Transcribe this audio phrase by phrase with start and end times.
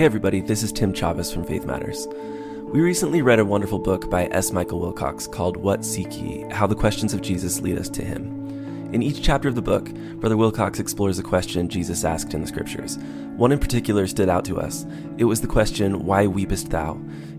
[0.00, 2.08] Hey everybody, this is Tim Chaves from Faith Matters.
[2.72, 4.50] We recently read a wonderful book by S.
[4.50, 6.46] Michael Wilcox called What Seek Ye?
[6.50, 8.94] How the Questions of Jesus Lead Us to Him.
[8.94, 12.46] In each chapter of the book, Brother Wilcox explores a question Jesus asked in the
[12.46, 12.96] scriptures.
[13.36, 14.86] One in particular stood out to us.
[15.18, 16.94] It was the question, Why weepest thou?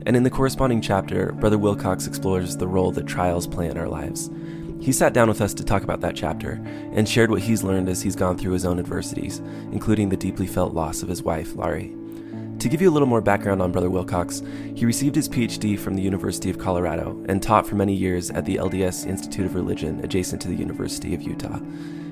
[0.05, 3.89] And in the corresponding chapter, Brother Wilcox explores the role that trials play in our
[3.89, 4.29] lives.
[4.79, 6.61] He sat down with us to talk about that chapter
[6.93, 9.39] and shared what he's learned as he's gone through his own adversities,
[9.71, 11.95] including the deeply felt loss of his wife, Laurie.
[12.61, 14.43] To give you a little more background on Brother Wilcox,
[14.75, 18.45] he received his PhD from the University of Colorado and taught for many years at
[18.45, 21.59] the LDS Institute of Religion adjacent to the University of Utah.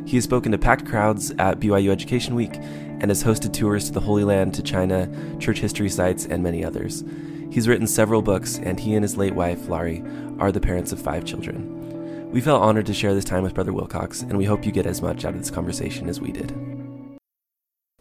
[0.07, 3.91] He has spoken to packed crowds at BYU Education Week and has hosted tours to
[3.91, 5.07] the Holy Land, to China,
[5.37, 7.03] church history sites, and many others.
[7.51, 10.03] He's written several books, and he and his late wife, Laurie,
[10.39, 12.31] are the parents of five children.
[12.31, 14.87] We felt honored to share this time with Brother Wilcox, and we hope you get
[14.87, 16.68] as much out of this conversation as we did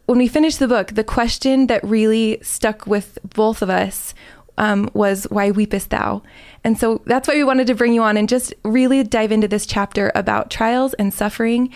[0.09, 4.15] when we finished the book, the question that really stuck with both of us
[4.57, 6.23] um, was, Why weepest thou?
[6.63, 9.47] And so that's why we wanted to bring you on and just really dive into
[9.47, 11.71] this chapter about trials and suffering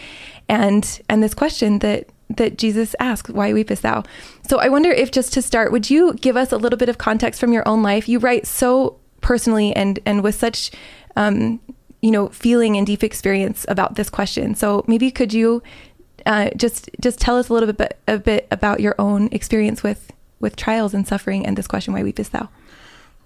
[0.49, 4.01] and and this question that that Jesus asked, Why weepest thou?
[4.49, 6.97] So I wonder if just to start, would you give us a little bit of
[6.97, 8.09] context from your own life?
[8.09, 10.71] You write so personally and and with such
[11.15, 11.59] um,
[12.03, 14.55] you know, feeling and deep experience about this question.
[14.55, 15.63] So maybe could you
[16.25, 20.11] uh, just just tell us a little bit a bit about your own experience with
[20.39, 22.49] with trials and suffering and this question, why weepest thou?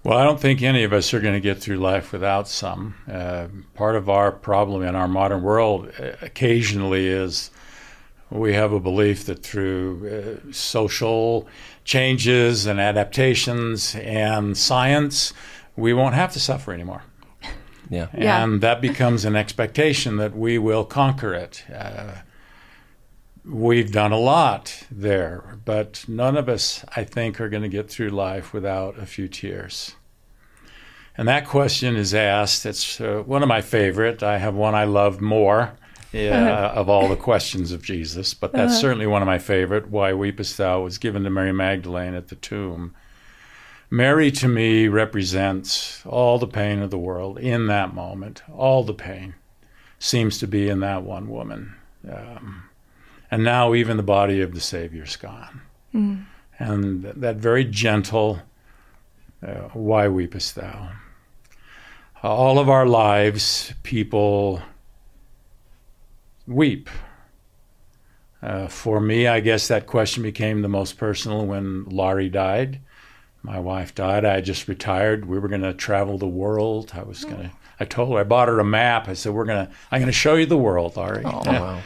[0.04, 2.94] Well, I don't think any of us are going to get through life without some.
[3.10, 7.50] Uh, part of our problem in our modern world uh, occasionally is
[8.30, 11.48] we have a belief that through uh, social
[11.84, 15.32] changes and adaptations and science,
[15.76, 17.02] we won't have to suffer anymore.
[17.90, 18.08] Yeah.
[18.12, 18.58] And yeah.
[18.60, 21.64] that becomes an expectation that we will conquer it.
[21.74, 22.12] Uh,
[23.48, 27.88] we've done a lot there, but none of us, I think, are going to get
[27.88, 29.94] through life without a few tears.
[31.16, 32.64] And that question is asked.
[32.64, 34.22] It's uh, one of my favorite.
[34.22, 35.72] I have one I love more
[36.14, 38.80] uh, of all the questions of Jesus, but that's uh-huh.
[38.80, 39.90] certainly one of my favorite.
[39.90, 42.94] Why weepest thou was given to Mary Magdalene at the tomb.
[43.90, 48.42] Mary to me represents all the pain of the world in that moment.
[48.52, 49.34] All the pain
[49.98, 51.74] seems to be in that one woman.
[52.08, 52.67] Um,
[53.30, 55.60] and now even the body of the Savior's gone.
[55.94, 56.24] Mm.
[56.58, 58.40] And that very gentle,
[59.46, 60.90] uh, why weepest thou?
[62.22, 64.62] All of our lives, people
[66.46, 66.90] weep.
[68.42, 72.80] Uh, for me, I guess that question became the most personal when Laurie died.
[73.42, 74.24] My wife died.
[74.24, 75.26] I just retired.
[75.26, 76.92] We were going to travel the world.
[76.94, 77.50] I was going to.
[77.80, 79.08] I told her I bought her a map.
[79.08, 79.72] I said, "We're going to.
[79.92, 81.80] I'm going to show you the world, Laurie." Oh, wow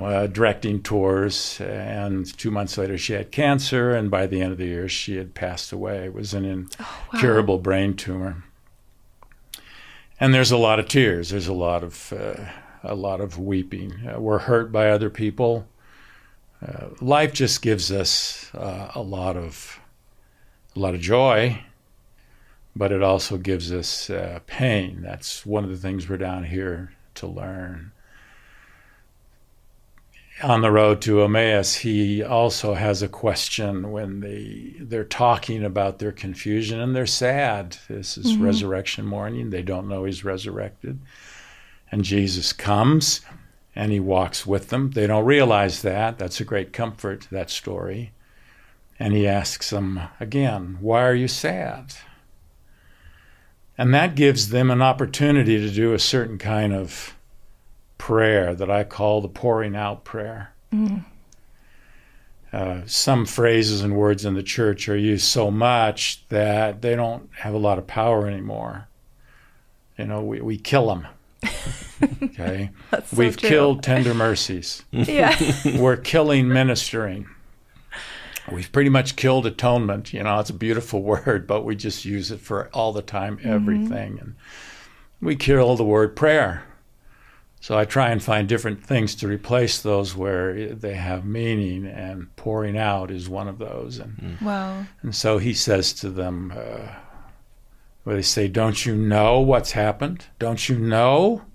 [0.00, 1.60] uh, directing tours.
[1.60, 5.16] And two months later, she had cancer, and by the end of the year, she
[5.16, 6.04] had passed away.
[6.06, 6.44] It was an
[7.12, 7.62] incurable oh, wow.
[7.62, 8.44] brain tumor.
[10.20, 11.30] And there's a lot of tears.
[11.30, 12.44] There's a lot of uh,
[12.82, 13.92] a lot of weeping.
[14.06, 15.66] Uh, we're hurt by other people.
[16.64, 19.80] Uh, life just gives us uh, a lot of
[20.76, 21.60] a lot of joy,
[22.76, 25.02] but it also gives us uh, pain.
[25.02, 27.92] That's one of the things we're down here to learn
[30.44, 35.98] on the road to Emmaus, he also has a question when they they're talking about
[35.98, 37.76] their confusion and they're sad.
[37.88, 38.44] This is mm-hmm.
[38.44, 39.50] resurrection morning.
[39.50, 41.00] They don't know he's resurrected.
[41.90, 43.20] And Jesus comes
[43.74, 44.90] and he walks with them.
[44.90, 46.18] They don't realize that.
[46.18, 48.12] That's a great comfort, that story.
[48.98, 51.94] And he asks them again, Why are you sad?
[53.76, 57.16] And that gives them an opportunity to do a certain kind of
[58.04, 60.52] prayer that I call the pouring out prayer.
[60.70, 61.06] Mm.
[62.52, 67.30] Uh, some phrases and words in the church are used so much that they don't
[67.38, 68.88] have a lot of power anymore.
[69.96, 71.06] You know, we, we kill them.
[72.22, 72.72] okay.
[72.90, 73.48] so We've true.
[73.48, 74.84] killed tender mercies.
[74.90, 75.34] yeah.
[75.78, 77.26] We're killing ministering.
[78.52, 80.12] We've pretty much killed atonement.
[80.12, 83.38] You know, it's a beautiful word, but we just use it for all the time,
[83.38, 83.48] mm-hmm.
[83.48, 84.12] everything.
[84.12, 84.24] Mm-hmm.
[84.24, 84.34] And
[85.22, 86.64] we kill the word prayer.
[87.64, 92.28] So I try and find different things to replace those where they have meaning, and
[92.36, 93.96] pouring out is one of those.
[93.96, 94.42] And mm.
[94.42, 94.84] wow.
[95.00, 96.92] And so he says to them, uh,
[98.02, 100.26] where they say, "Don't you know what's happened?
[100.38, 101.46] Don't you know?"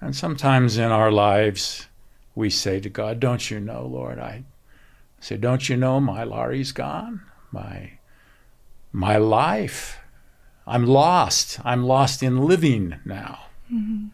[0.00, 1.88] And sometimes in our lives,
[2.34, 4.44] we say to God, "Don't you know, Lord?" I
[5.20, 7.20] say, "Don't you know my Laurie's gone?
[7.52, 7.98] My
[8.90, 9.98] my life.
[10.66, 11.60] I'm lost.
[11.62, 14.06] I'm lost in living now." Mm-hmm.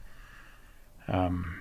[1.09, 1.61] Um,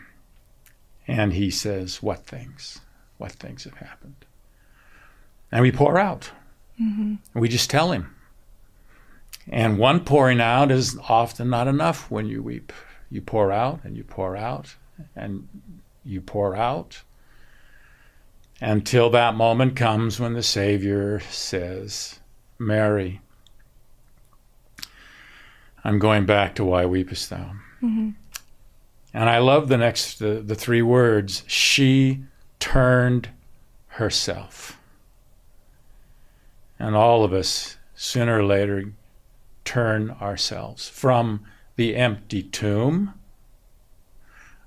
[1.08, 2.80] and he says, What things?
[3.18, 4.26] What things have happened?
[5.52, 6.32] And we pour out.
[7.34, 8.16] We just tell him.
[9.50, 12.72] And one pouring out is often not enough when you weep.
[13.10, 14.76] You pour out and you pour out
[15.16, 15.48] and
[16.04, 17.02] you pour out
[18.62, 22.20] until that moment comes when the Savior says,
[22.58, 23.22] Mary,
[25.84, 27.52] I'm going back to why weepest thou?
[29.14, 32.24] And I love the next, the, the three words, she
[32.60, 33.30] turned
[33.88, 34.80] herself.
[36.80, 38.92] And all of us, sooner or later,
[39.66, 41.46] turn ourselves from
[41.76, 43.14] the empty tomb,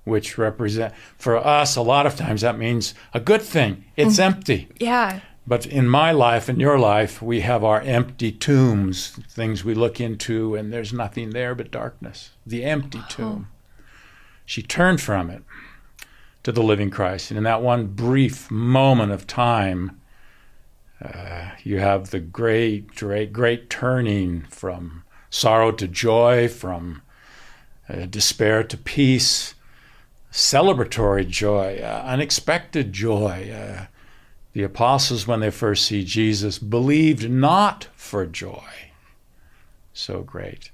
[0.04, 3.84] which represent for us a lot of times that means a good thing.
[3.96, 4.36] It's mm-hmm.
[4.36, 4.68] empty.
[4.78, 5.20] Yeah.
[5.46, 10.00] But in my life, in your life, we have our empty tombs, things we look
[10.00, 12.30] into, and there's nothing there but darkness.
[12.46, 13.06] The empty oh.
[13.08, 13.48] tomb.
[14.46, 15.42] She turned from it
[16.44, 17.30] to the living Christ.
[17.30, 20.00] And in that one brief moment of time,
[21.04, 27.02] uh, you have the great, great, great turning from sorrow to joy, from
[27.88, 29.54] uh, despair to peace,
[30.32, 33.50] celebratory joy, uh, unexpected joy.
[33.50, 33.86] Uh,
[34.52, 38.64] the apostles, when they first see Jesus, believed not for joy.
[39.92, 40.70] So great.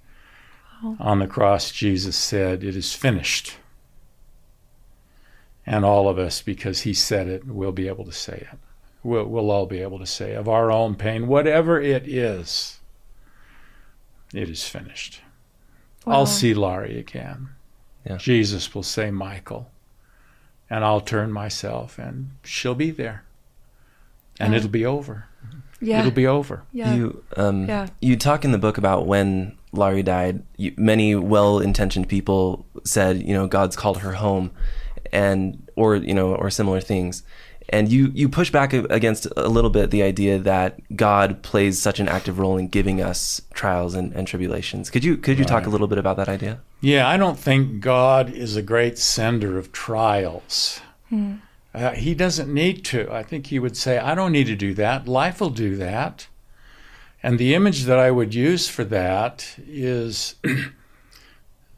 [0.98, 3.56] On the cross, Jesus said, It is finished.
[5.66, 8.58] And all of us, because he said it, we'll be able to say it.
[9.04, 12.80] We'll, we'll all be able to say of our own pain, whatever it is,
[14.34, 15.20] it is finished.
[16.04, 16.14] Wow.
[16.14, 17.50] I'll see Laurie again.
[18.04, 18.16] Yeah.
[18.16, 19.70] Jesus will say, Michael.
[20.68, 23.24] And I'll turn myself, and she'll be there.
[24.40, 24.58] And Yeah.
[24.58, 25.26] it'll be over.
[25.80, 26.00] Yeah.
[26.00, 26.62] It'll be over.
[26.72, 26.94] yeah.
[26.94, 27.88] You um Yeah.
[28.00, 30.42] you talk in the book about when Laurie died.
[30.56, 34.50] You, many well-intentioned people said, you know, God's called her home,
[35.12, 37.22] and or you know, or similar things.
[37.68, 42.00] And you you push back against a little bit the idea that God plays such
[42.00, 44.90] an active role in giving us trials and, and tribulations.
[44.90, 46.60] Could you could you talk a little bit about that idea?
[46.80, 50.80] Yeah, I don't think God is a great sender of trials.
[51.74, 53.10] Uh, he doesn't need to.
[53.10, 55.08] I think he would say, I don't need to do that.
[55.08, 56.26] Life will do that.
[57.22, 60.34] And the image that I would use for that is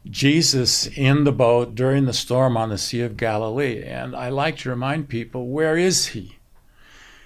[0.05, 3.83] Jesus in the boat during the storm on the Sea of Galilee.
[3.83, 6.37] And I like to remind people, where is he?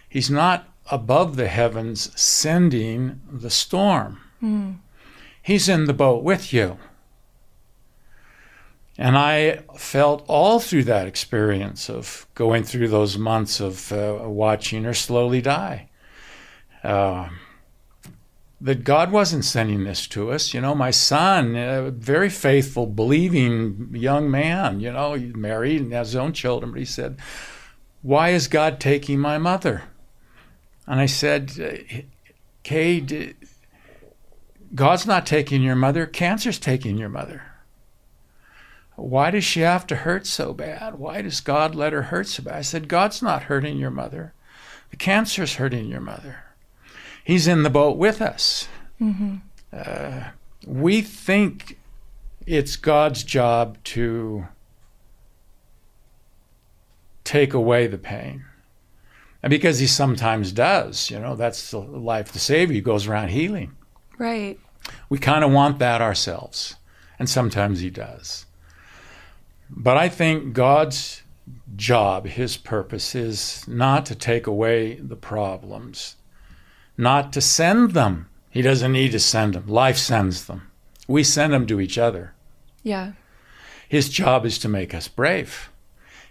[0.08, 4.20] He's not above the heavens sending the storm.
[5.42, 6.78] He's in the boat with you.
[8.98, 14.84] And I felt all through that experience of going through those months of uh, watching
[14.84, 15.90] her slowly die
[16.84, 17.30] uh,
[18.62, 20.54] that God wasn't sending this to us.
[20.54, 25.94] You know, my son, a very faithful, believing young man, you know, he's married and
[25.94, 27.20] has his own children, but he said,
[28.02, 29.84] Why is God taking my mother?
[30.86, 32.02] And I said, uh,
[32.64, 33.36] Cade,
[34.76, 37.44] God's not taking your mother, cancer's taking your mother.
[38.96, 40.96] Why does she have to hurt so bad?
[40.96, 42.56] Why does God let her hurt so bad?
[42.56, 44.34] I said, God's not hurting your mother.
[44.90, 46.44] The cancer's hurting your mother.
[47.24, 48.68] He's in the boat with us.
[49.72, 50.24] Uh,
[50.66, 51.78] we think
[52.46, 54.48] it's God's job to
[57.24, 58.46] take away the pain.
[59.42, 62.74] And because he sometimes does, you know, that's the life of the Savior.
[62.74, 63.76] He goes around healing.
[64.18, 64.60] Right.
[65.10, 66.76] We kind of want that ourselves.
[67.20, 68.46] And sometimes he does.
[69.70, 71.22] But I think God's
[71.76, 76.16] job, his purpose, is not to take away the problems,
[77.00, 78.28] not to send them.
[78.50, 79.68] He doesn't need to send them.
[79.68, 80.70] Life sends them.
[81.08, 82.34] We send them to each other.
[82.84, 83.14] Yeah.
[83.88, 85.70] His job is to make us brave.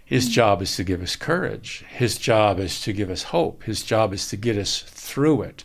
[0.05, 1.83] His job is to give us courage.
[1.89, 3.63] His job is to give us hope.
[3.63, 5.63] His job is to get us through it.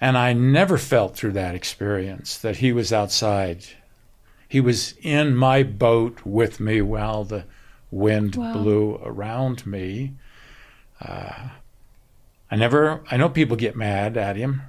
[0.00, 3.64] And I never felt through that experience that he was outside.
[4.48, 7.44] He was in my boat with me while the
[7.90, 8.52] wind Wow.
[8.52, 10.12] blew around me.
[11.00, 11.48] Uh,
[12.50, 14.62] I never, I know people get mad at him.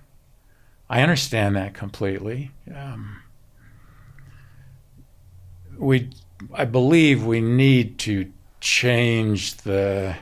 [0.90, 2.52] I understand that completely.
[2.74, 3.22] Um,
[5.78, 6.10] we
[6.54, 10.16] I believe we need to change the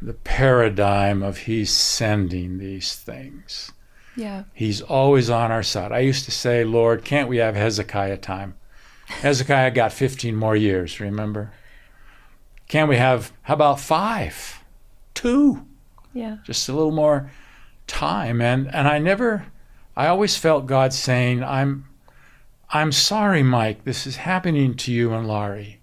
[0.00, 3.72] the paradigm of he's sending these things.
[4.16, 4.44] Yeah.
[4.52, 5.92] He's always on our side.
[5.92, 8.54] I used to say, Lord, can't we have Hezekiah time?
[9.06, 11.52] Hezekiah got 15 more years, remember?
[12.68, 14.62] Can't we have, how about five?
[15.14, 15.66] Two?
[16.18, 16.38] Yeah.
[16.44, 17.30] just a little more
[17.86, 19.46] time and and I never
[19.96, 21.88] I always felt God saying I'm
[22.70, 25.80] I'm sorry Mike this is happening to you and Laurie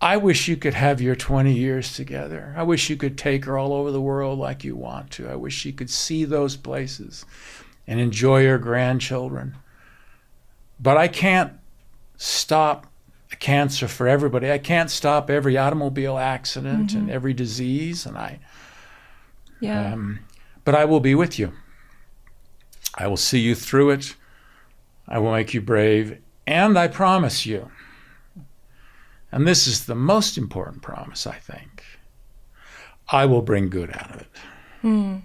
[0.00, 2.54] I wish you could have your 20 years together.
[2.56, 5.28] I wish you could take her all over the world like you want to.
[5.28, 7.24] I wish you could see those places
[7.86, 9.56] and enjoy your grandchildren.
[10.78, 11.52] But I can't
[12.16, 12.86] stop
[13.40, 14.50] cancer for everybody.
[14.50, 16.98] I can't stop every automobile accident mm-hmm.
[16.98, 18.38] and every disease, and I.
[19.60, 19.92] Yeah.
[19.92, 20.20] Um,
[20.64, 21.52] but I will be with you.
[22.94, 24.14] I will see you through it.
[25.06, 27.70] I will make you brave, and I promise you.
[29.32, 31.84] And this is the most important promise, I think.
[33.10, 34.28] I will bring good out of it.
[34.82, 35.22] Mm.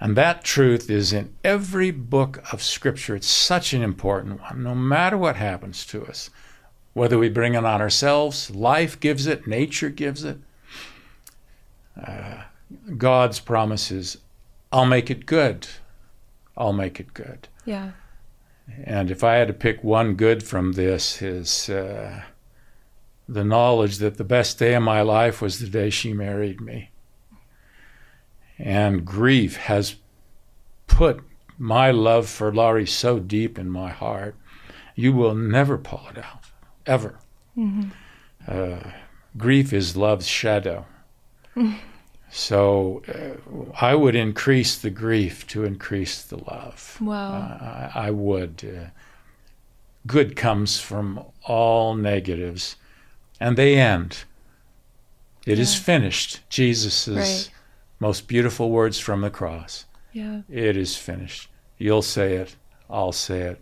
[0.00, 3.14] And that truth is in every book of Scripture.
[3.14, 6.30] It's such an important one, no matter what happens to us
[6.94, 10.38] whether we bring it on ourselves, life gives it, nature gives it.
[12.00, 12.42] Uh,
[12.96, 14.18] God's promises,
[14.70, 15.66] I'll make it good.
[16.56, 17.48] I'll make it good.
[17.64, 17.92] Yeah.
[18.84, 22.22] And if I had to pick one good from this, is uh,
[23.28, 26.90] the knowledge that the best day of my life was the day she married me.
[28.58, 29.96] And grief has
[30.86, 31.22] put
[31.58, 34.36] my love for Laurie so deep in my heart,
[34.94, 36.44] you will never pull it out
[36.86, 37.18] ever.
[37.56, 37.90] Mm-hmm.
[38.46, 38.90] Uh,
[39.36, 40.86] grief is love's shadow.
[42.34, 46.96] So uh, I would increase the grief to increase the love.
[46.98, 47.30] Wow.
[47.30, 48.64] Uh, I, I, would.
[48.64, 48.86] Uh,
[50.06, 52.76] good comes from all negatives,
[53.38, 54.24] and they end.
[55.44, 55.62] It yeah.
[55.62, 56.40] is finished.
[56.48, 57.50] Jesus' right.
[58.00, 59.84] most beautiful words from the cross.
[60.14, 60.40] Yeah.
[60.48, 61.50] It is finished.
[61.76, 62.56] You'll say it.
[62.88, 63.60] I'll say it.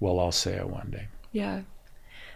[0.00, 1.06] We'll all say it one day.
[1.30, 1.60] Yeah.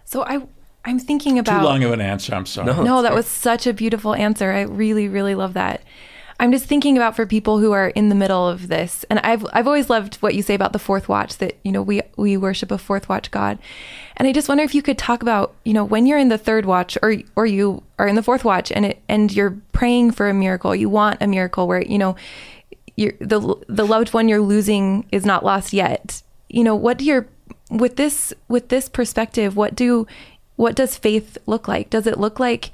[0.04, 0.46] So I
[0.84, 2.34] I'm thinking about too long of an answer.
[2.34, 2.66] I'm sorry.
[2.66, 4.52] No, no that was such a beautiful answer.
[4.52, 5.82] I really really love that.
[6.40, 9.46] I'm just thinking about for people who are in the middle of this, and I've
[9.52, 11.38] I've always loved what you say about the fourth watch.
[11.38, 13.58] That you know we we worship a fourth watch God,
[14.16, 16.38] and I just wonder if you could talk about you know when you're in the
[16.38, 20.10] third watch or or you are in the fourth watch and it and you're praying
[20.10, 22.16] for a miracle, you want a miracle where you know
[22.96, 26.22] you're, the the loved one you're losing is not lost yet.
[26.48, 27.28] You know what do your
[27.70, 30.06] with this with this perspective, what do
[30.56, 31.90] what does faith look like?
[31.90, 32.70] Does it look like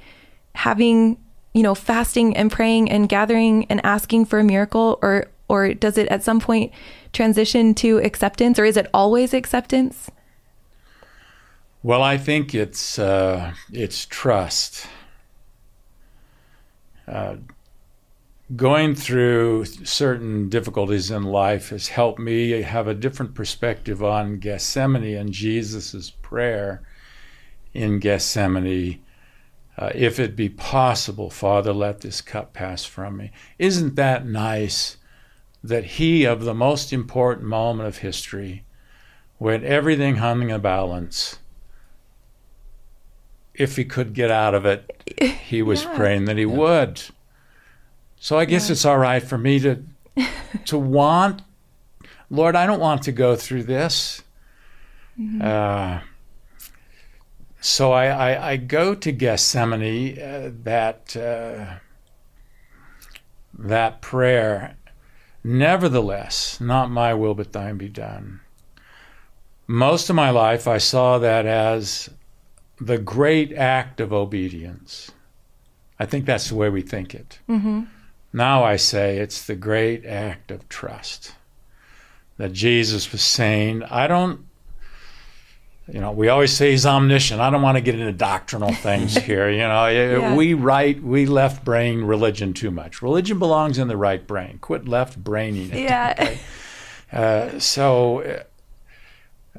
[0.55, 1.17] having,
[1.53, 5.97] you know, fasting and praying and gathering and asking for a miracle or or does
[5.97, 6.71] it at some point
[7.11, 10.09] transition to acceptance or is it always acceptance?
[11.83, 14.87] Well, I think it's uh, it's trust.
[17.07, 17.37] Uh,
[18.55, 25.17] going through certain difficulties in life has helped me have a different perspective on Gethsemane
[25.17, 26.83] and Jesus' prayer
[27.73, 29.01] in Gethsemane.
[29.77, 33.31] Uh, if it be possible, Father, let this cup pass from me.
[33.57, 34.97] Isn't that nice
[35.63, 38.65] that he, of the most important moment of history,
[39.37, 41.39] when everything hung in a balance,
[43.53, 45.03] if he could get out of it,
[45.43, 45.95] he was yeah.
[45.95, 46.55] praying that he yeah.
[46.55, 47.01] would.
[48.17, 48.73] So I guess yeah.
[48.73, 49.83] it's all right for me to
[50.65, 51.41] to want,
[52.29, 54.21] Lord, I don't want to go through this.
[55.19, 55.41] Mm-hmm.
[55.41, 56.01] Uh,
[57.61, 61.77] so I, I, I, go to Gethsemane, uh, that uh,
[63.57, 64.75] that prayer.
[65.43, 68.41] Nevertheless, not my will but thine be done.
[69.67, 72.09] Most of my life, I saw that as
[72.79, 75.11] the great act of obedience.
[75.99, 77.39] I think that's the way we think it.
[77.47, 77.83] Mm-hmm.
[78.33, 81.35] Now I say it's the great act of trust
[82.37, 84.47] that Jesus was saying, I don't,
[85.91, 87.41] you know, we always say he's omniscient.
[87.41, 89.49] I don't want to get into doctrinal things here.
[89.49, 90.35] You know, yeah.
[90.35, 93.01] we right, we left brain religion too much.
[93.01, 94.57] Religion belongs in the right brain.
[94.59, 95.79] Quit left braining it.
[95.79, 96.13] Yeah.
[96.17, 96.39] Okay?
[97.11, 98.43] Uh, so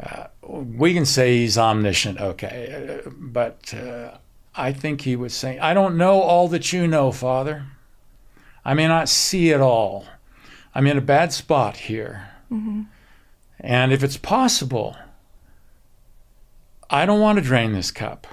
[0.00, 4.16] uh, we can say he's omniscient, okay, uh, but uh,
[4.54, 7.66] I think he was saying, I don't know all that you know, Father.
[8.64, 10.06] I may not see it all.
[10.74, 12.30] I'm in a bad spot here.
[12.50, 12.82] Mm-hmm.
[13.60, 14.96] And if it's possible,
[16.92, 18.26] I don't want to drain this cup.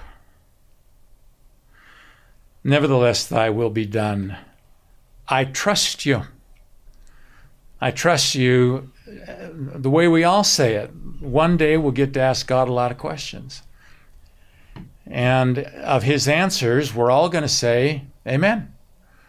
[2.61, 4.35] Nevertheless, thy will be done.
[5.29, 6.23] I trust you.
[7.79, 10.91] I trust you uh, the way we all say it.
[11.21, 13.63] One day we'll get to ask God a lot of questions.
[15.07, 18.73] And of his answers, we're all going to say, Amen.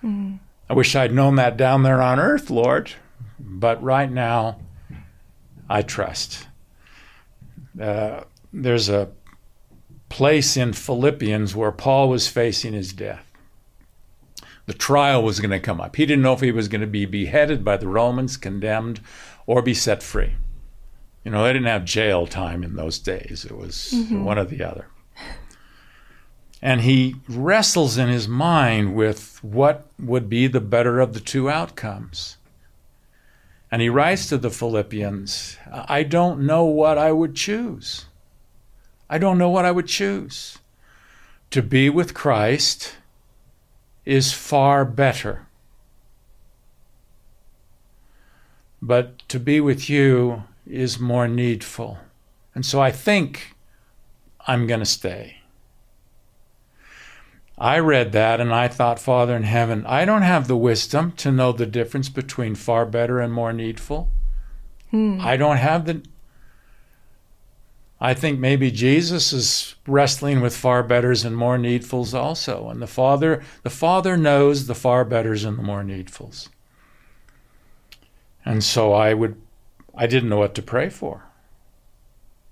[0.02, 0.36] Mm-hmm.
[0.68, 2.90] I wish I'd known that down there on earth, Lord.
[3.38, 4.60] But right now,
[5.68, 6.48] I trust.
[7.80, 9.10] Uh, there's a
[10.10, 13.26] place in Philippians where Paul was facing his death.
[14.66, 15.96] The trial was going to come up.
[15.96, 19.00] He didn't know if he was going to be beheaded by the Romans, condemned,
[19.46, 20.34] or be set free.
[21.24, 24.24] You know, they didn't have jail time in those days, it was mm-hmm.
[24.24, 24.86] one or the other.
[26.62, 31.48] And he wrestles in his mind with what would be the better of the two
[31.48, 32.36] outcomes.
[33.70, 38.06] And he writes to the Philippians, I don't know what I would choose.
[39.10, 40.58] I don't know what I would choose.
[41.50, 42.94] To be with Christ
[44.04, 45.48] is far better.
[48.80, 51.98] But to be with you is more needful.
[52.54, 53.56] And so I think
[54.46, 55.38] I'm going to stay.
[57.58, 61.32] I read that and I thought, Father in heaven, I don't have the wisdom to
[61.32, 64.08] know the difference between far better and more needful.
[64.90, 65.18] Hmm.
[65.20, 66.02] I don't have the.
[68.00, 72.86] I think maybe Jesus is wrestling with far betters and more needfuls also, and the
[72.86, 76.48] Father, the Father knows the far betters and the more needfuls.
[78.44, 79.40] And so I would,
[79.94, 81.24] I didn't know what to pray for.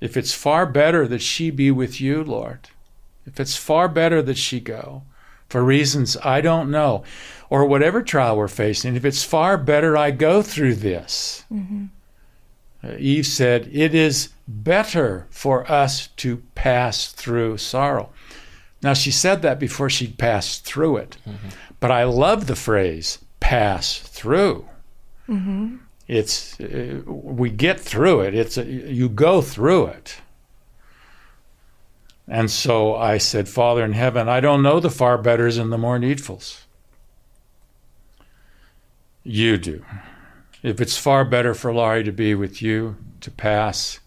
[0.01, 2.69] If it's far better that she be with you, Lord,
[3.27, 5.03] if it's far better that she go
[5.49, 7.05] for reasons I don't know,
[7.49, 11.45] or whatever trial we're facing, if it's far better I go through this.
[11.51, 11.87] Mm-hmm.
[12.83, 18.11] Uh, Eve said, It is better for us to pass through sorrow.
[18.83, 21.49] Now, she said that before she'd passed through it, Mm-hmm.
[21.81, 24.69] but I love the phrase pass through.
[25.29, 25.77] Mm-hmm.
[26.07, 28.35] It's uh, we get through it.
[28.35, 30.17] It's a, you go through it.
[32.27, 35.79] And so I said, Father in heaven, I don't know the far betters and the
[35.79, 36.65] more needfuls.
[39.25, 39.85] You do.
[40.63, 44.01] If it's far better for Laurie to be with you, to pass,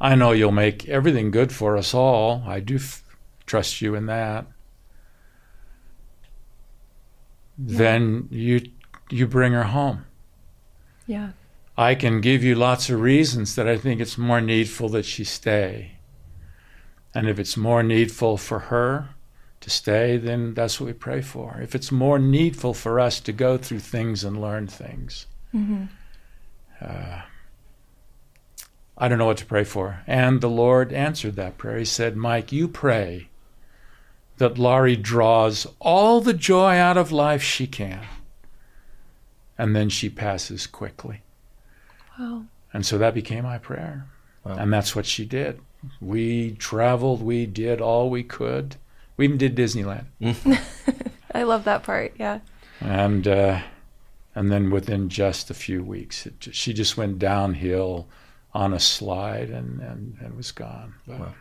[0.00, 2.42] I know you'll make everything good for us all.
[2.46, 3.02] I do f-
[3.46, 4.46] trust you in that.
[7.56, 8.70] Then you
[9.10, 10.04] you bring her home.
[11.06, 11.30] Yeah.
[11.76, 15.24] I can give you lots of reasons that I think it's more needful that she
[15.24, 15.92] stay.
[17.14, 19.10] And if it's more needful for her
[19.68, 21.60] to stay, then that's what we pray for.
[21.62, 25.84] If it's more needful for us to go through things and learn things, Mm-hmm.
[26.80, 27.22] uh,
[28.98, 30.02] I don't know what to pray for.
[30.06, 31.78] And the Lord answered that prayer.
[31.78, 33.28] He said, Mike, you pray
[34.38, 38.00] that Laurie draws all the joy out of life she can.
[39.56, 41.22] And then she passes quickly.
[42.18, 42.44] Wow.
[42.72, 44.06] And so that became my prayer.
[44.44, 44.56] Wow.
[44.56, 45.60] And that's what she did.
[46.00, 48.76] We traveled, we did all we could.
[49.18, 50.06] We even did Disneyland.
[51.34, 52.14] I love that part.
[52.18, 52.38] Yeah.
[52.80, 53.60] And uh,
[54.34, 58.08] and then within just a few weeks, it, ju- she just went downhill
[58.54, 60.94] on a slide and, and, and was gone.
[61.06, 61.34] But Wow.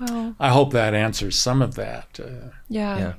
[0.00, 0.34] Wow.
[0.40, 2.18] I hope that answers some of that.
[2.20, 2.98] Uh, Yeah.
[2.98, 3.12] Yeah.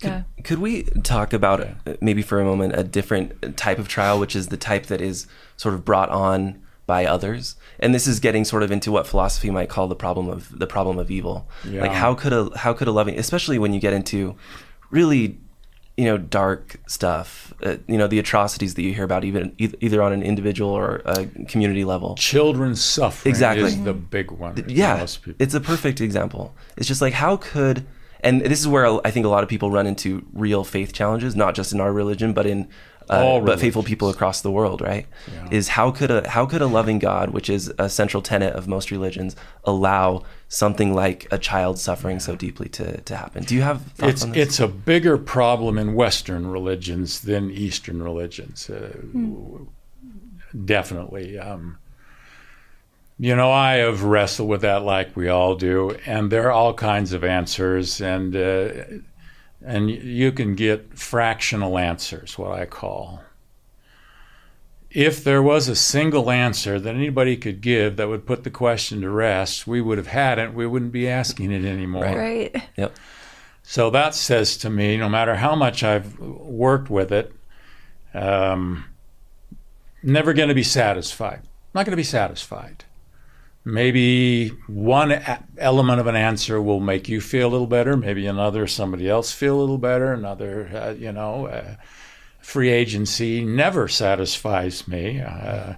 [0.00, 0.22] Could, Yeah.
[0.44, 1.74] could we talk about Yeah.
[1.92, 5.00] uh, maybe for a moment a different type of trial, which is the type that
[5.00, 6.60] is sort of brought on
[6.94, 7.56] by others?
[7.82, 10.66] And this is getting sort of into what philosophy might call the problem of the
[10.66, 11.36] problem of evil.
[11.68, 11.82] Yeah.
[11.84, 14.34] Like how could a how could a loving, especially when you get into
[14.90, 15.38] really
[15.96, 19.76] you know dark stuff, uh, you know the atrocities that you hear about even e-
[19.86, 22.14] either on an individual or a community level.
[22.16, 23.66] children's suffering Exactly.
[23.66, 24.54] is the big one.
[24.56, 25.36] for yeah most people.
[25.44, 26.44] it's a perfect example
[26.78, 27.78] it's just like how could
[28.26, 30.10] and this is where i think a lot of people run into
[30.46, 32.58] real faith challenges not just in our religion but in
[33.08, 35.48] uh, All but faithful people across the world right Yeah.
[35.50, 38.68] is how could a how could a loving god which is a central tenet of
[38.68, 39.34] most religions
[39.64, 44.12] allow something like a child suffering so deeply to to happen do you have thoughts
[44.12, 48.68] it's on this it's a bigger problem in Western religions than Eastern religions.
[48.68, 48.92] Uh,
[50.64, 51.38] Definitely.
[51.38, 51.78] Um,
[53.18, 56.74] you know, I have wrestled with that like we all do, and there are all
[56.74, 58.68] kinds of answers, and uh,
[59.64, 63.22] and you can get fractional answers, what I call.
[64.90, 69.02] If there was a single answer that anybody could give that would put the question
[69.02, 70.52] to rest, we would have had it.
[70.52, 72.02] We wouldn't be asking it anymore.
[72.02, 72.16] Right.
[72.16, 72.62] Right.
[72.76, 72.96] yep
[73.62, 77.32] So that says to me, no matter how much I've worked with it,
[78.14, 78.84] um,
[80.02, 81.42] never going to be satisfied.
[81.72, 82.84] Not going to be satisfied.
[83.64, 85.12] Maybe one
[85.58, 87.96] element of an answer will make you feel a little better.
[87.96, 90.12] Maybe another, somebody else feel a little better.
[90.12, 91.76] Another, uh, you know, uh,
[92.40, 95.20] free agency never satisfies me.
[95.20, 95.74] Uh,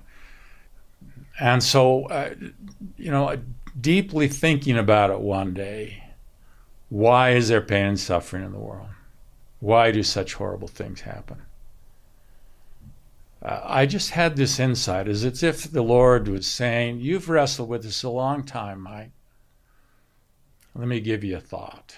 [1.40, 2.34] and so, uh,
[2.96, 3.36] you know,
[3.80, 6.04] deeply thinking about it one day,
[6.88, 8.88] why is there pain and suffering in the world?
[9.58, 11.42] Why do such horrible things happen?
[13.44, 17.68] Uh, I just had this insight, as it's if the Lord was saying, You've wrestled
[17.68, 19.10] with this a long time, Mike.
[20.74, 21.96] Let me give you a thought.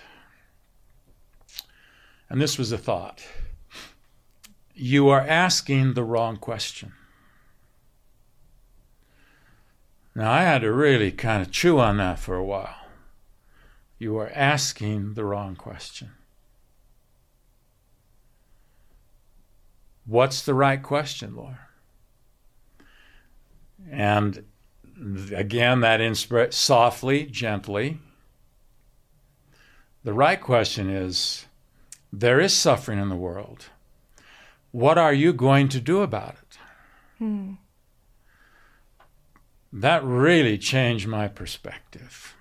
[2.30, 3.22] And this was a thought.
[4.74, 6.92] You are asking the wrong question.
[10.16, 12.76] Now, I had to really kind of chew on that for a while.
[13.98, 16.10] you are asking the wrong question.
[20.06, 21.56] What's the right question, Lord?
[23.90, 24.44] And
[25.34, 27.98] again, that inspira- softly, gently.
[30.02, 31.46] The right question is
[32.12, 33.66] there is suffering in the world.
[34.70, 36.58] What are you going to do about it?
[37.18, 37.52] Hmm.
[39.72, 42.34] That really changed my perspective.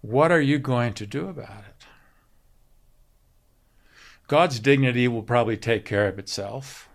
[0.00, 1.69] What are you going to do about it?
[4.30, 6.88] God's dignity will probably take care of itself.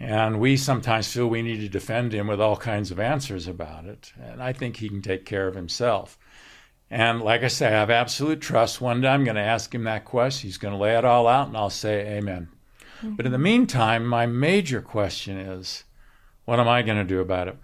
[0.00, 3.84] And we sometimes feel we need to defend him with all kinds of answers about
[3.84, 4.14] it.
[4.18, 6.18] And I think he can take care of himself.
[6.90, 8.80] And like I say, I have absolute trust.
[8.80, 10.48] One day I'm going to ask him that question.
[10.48, 12.48] He's going to lay it all out, and I'll say amen.
[13.02, 13.16] Mm-hmm.
[13.16, 15.84] But in the meantime, my major question is
[16.46, 17.58] what am I going to do about it?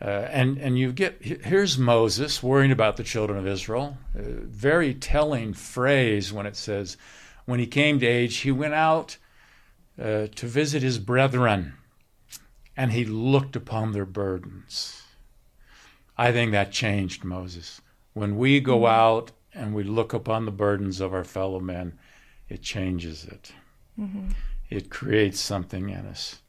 [0.00, 3.98] Uh, and and you get here's Moses worrying about the children of Israel.
[4.14, 6.96] A very telling phrase when it says,
[7.44, 9.16] when he came to age, he went out
[10.00, 11.74] uh, to visit his brethren,
[12.76, 15.02] and he looked upon their burdens.
[16.16, 17.80] I think that changed Moses.
[18.12, 18.86] When we go mm-hmm.
[18.86, 21.98] out and we look upon the burdens of our fellow men,
[22.48, 23.52] it changes it.
[23.98, 24.30] Mm-hmm.
[24.68, 26.40] It creates something in us.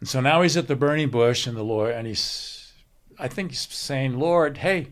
[0.00, 2.72] And so now he's at the burning bush, and the Lord, and he's,
[3.18, 4.88] I think he's saying, Lord, hey,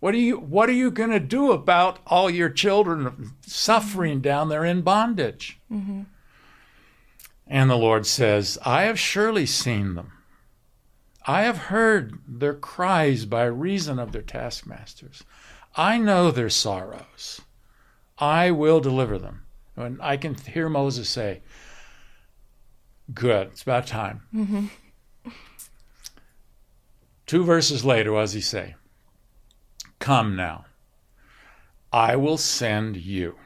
[0.00, 4.48] what are you what are you going to do about all your children suffering down
[4.48, 5.60] there in bondage?
[5.70, 6.02] Mm-hmm.
[7.46, 10.12] And the Lord says, I have surely seen them.
[11.26, 15.24] I have heard their cries by reason of their taskmasters.
[15.74, 17.40] I know their sorrows.
[18.18, 19.42] I will deliver them.
[19.76, 21.42] And I can hear Moses say,
[23.14, 24.22] Good, it's about time.
[24.34, 24.66] Mm-hmm.
[27.26, 28.74] Two verses later, what does he say?
[29.98, 30.66] Come now,
[31.92, 33.36] I will send you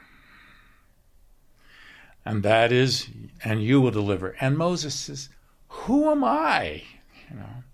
[2.25, 3.09] and that is,
[3.45, 4.37] and you will deliver.
[4.41, 5.29] And Moses says,
[5.69, 6.85] Who am I?
[7.31, 7.65] You know.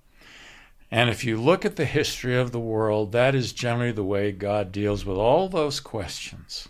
[0.91, 4.33] And if you look at the history of the world, that is generally the way
[4.33, 6.69] God deals with all those questions.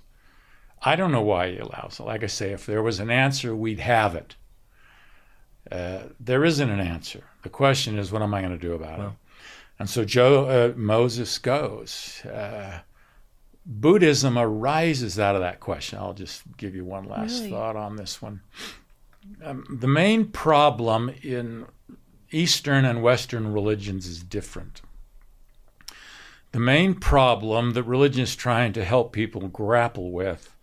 [0.83, 2.05] I don't know why he allows it.
[2.05, 4.35] Like I say, if there was an answer, we'd have it.
[5.71, 7.23] Uh, there isn't an answer.
[7.43, 9.09] The question is, what am I going to do about well.
[9.09, 9.15] it?
[9.79, 12.25] And so Joe, uh, Moses goes.
[12.25, 12.81] Uh,
[13.65, 15.99] Buddhism arises out of that question.
[15.99, 17.51] I'll just give you one last really?
[17.51, 18.41] thought on this one.
[19.45, 21.67] Um, the main problem in
[22.31, 24.81] Eastern and Western religions is different.
[26.53, 30.55] The main problem that religion is trying to help people grapple with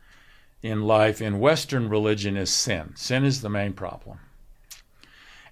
[0.64, 2.94] in life in Western religion is sin.
[2.96, 4.18] Sin is the main problem.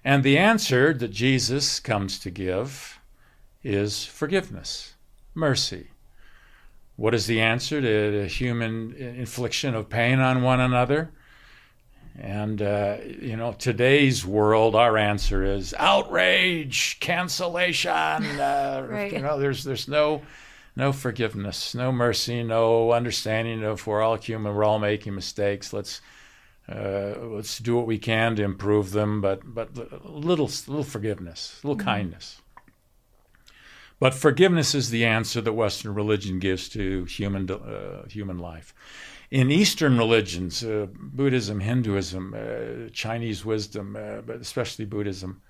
[0.04, 2.93] And the answer that Jesus comes to give
[3.64, 4.94] is forgiveness,
[5.34, 5.88] mercy,
[6.96, 11.10] what is the answer to the human infliction of pain on one another?
[12.16, 17.90] And, uh, you know, today's world, our answer is outrage, cancellation.
[17.92, 19.12] Uh, right.
[19.12, 20.22] You know, there's, there's no,
[20.76, 25.72] no forgiveness, no mercy, no understanding of we're all human, we're all making mistakes.
[25.72, 26.00] Let's,
[26.68, 29.74] uh, let's do what we can to improve them, but, but
[30.06, 31.84] little, little forgiveness, little mm-hmm.
[31.84, 32.40] kindness.
[34.00, 38.74] But forgiveness is the answer that Western religion gives to human, uh, human life.
[39.30, 45.40] In Eastern religions, uh, Buddhism, Hinduism, uh, Chinese wisdom, uh, but especially Buddhism,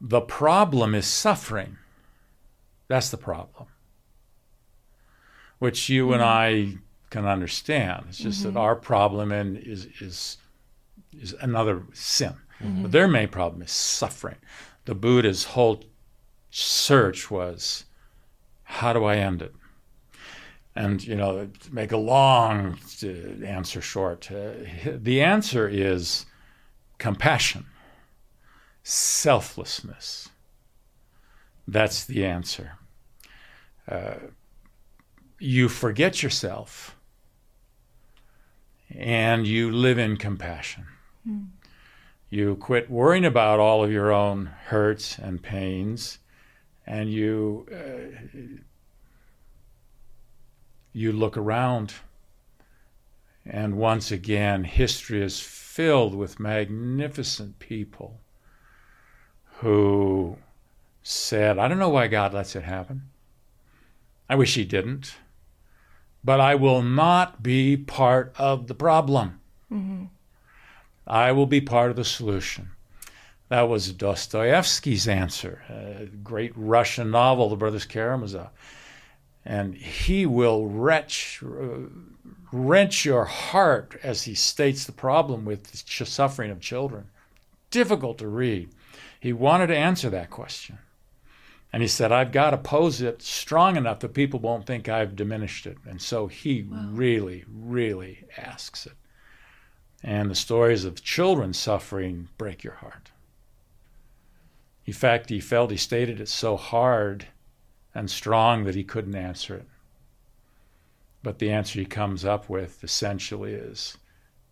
[0.00, 1.76] the problem is suffering.
[2.88, 3.68] That's the problem,
[5.58, 6.14] which you mm-hmm.
[6.14, 6.74] and I
[7.10, 8.06] can understand.
[8.08, 8.54] It's just mm-hmm.
[8.54, 10.38] that our problem in, is, is,
[11.12, 12.34] is another sin.
[12.60, 12.82] Mm-hmm.
[12.82, 14.36] But their main problem is suffering.
[14.86, 15.84] The Buddha's whole
[16.50, 17.84] search was
[18.64, 19.54] how do I end it?
[20.76, 24.52] And, you know, to make a long uh, answer short, uh,
[24.84, 26.26] the answer is
[26.98, 27.66] compassion,
[28.84, 30.28] selflessness.
[31.66, 32.78] That's the answer.
[33.88, 34.14] Uh,
[35.38, 36.96] you forget yourself
[38.94, 40.86] and you live in compassion.
[41.28, 41.48] Mm.
[42.28, 46.18] You quit worrying about all of your own hurts and pains
[46.90, 48.38] and you uh,
[50.92, 51.94] you look around
[53.46, 58.18] and once again history is filled with magnificent people
[59.58, 60.36] who
[61.00, 63.02] said i don't know why god lets it happen.
[64.28, 65.14] I wish he didn't
[66.24, 69.40] but i will not be part of the problem.
[69.70, 70.06] Mm-hmm.
[71.06, 72.70] i will be part of the solution
[73.50, 78.50] that was Dostoevsky's answer, a great Russian novel, The Brothers Karamazov.
[79.44, 81.88] And he will wrench, uh,
[82.52, 87.10] wrench your heart as he states the problem with the suffering of children.
[87.70, 88.70] Difficult to read.
[89.18, 90.78] He wanted to answer that question.
[91.72, 95.16] And he said, I've got to pose it strong enough that people won't think I've
[95.16, 95.78] diminished it.
[95.88, 96.86] And so he wow.
[96.90, 98.94] really, really asks it.
[100.04, 103.10] And the stories of children suffering break your heart.
[104.90, 107.28] In fact, he felt he stated it so hard
[107.94, 109.68] and strong that he couldn't answer it.
[111.22, 113.98] But the answer he comes up with essentially is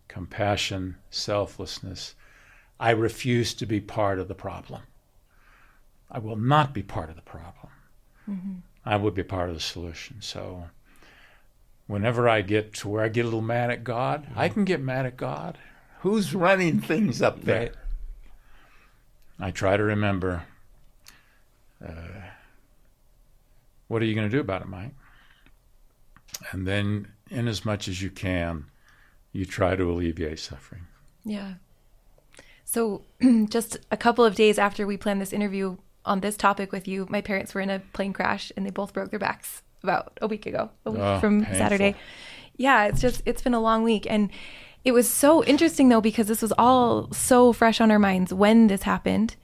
[0.07, 2.15] compassion, selflessness.
[2.79, 4.83] I refuse to be part of the problem.
[6.09, 7.73] I will not be part of the problem.
[8.29, 8.53] Mm-hmm.
[8.85, 10.21] I would be part of the solution.
[10.21, 10.69] So
[11.85, 14.39] whenever I get to where I get a little mad at God, mm-hmm.
[14.39, 15.57] I can get mad at God.
[15.99, 17.59] Who's running things up there?
[17.59, 17.73] Right.
[19.39, 20.43] I try to remember
[21.85, 21.91] uh,
[23.87, 24.93] what are you going to do about it, Mike?
[26.51, 28.65] And then, in as much as you can,
[29.31, 30.87] you try to alleviate suffering.
[31.25, 31.55] Yeah.
[32.65, 33.03] So,
[33.49, 37.07] just a couple of days after we planned this interview on this topic with you,
[37.09, 40.27] my parents were in a plane crash and they both broke their backs about a
[40.27, 41.57] week ago, a week oh, from painful.
[41.57, 41.95] Saturday.
[42.57, 44.05] Yeah, it's just, it's been a long week.
[44.09, 44.29] And
[44.85, 48.67] it was so interesting though, because this was all so fresh on our minds when
[48.67, 49.35] this happened.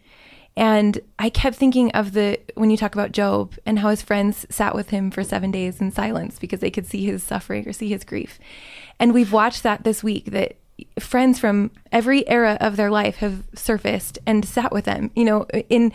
[0.57, 4.45] And I kept thinking of the, when you talk about Job and how his friends
[4.49, 7.73] sat with him for seven days in silence because they could see his suffering or
[7.73, 8.39] see his grief.
[8.97, 10.55] And we've watched that this week that
[10.97, 15.45] friends from every era of their life have surfaced and sat with them, you know,
[15.69, 15.91] in,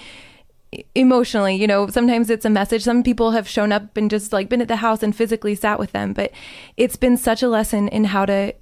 [0.95, 4.49] emotionally you know sometimes it's a message some people have shown up and just like
[4.49, 6.31] been at the house and physically sat with them but
[6.77, 8.55] it's been such a lesson in how to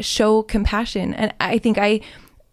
[0.00, 1.14] show compassion.
[1.14, 2.00] And i think i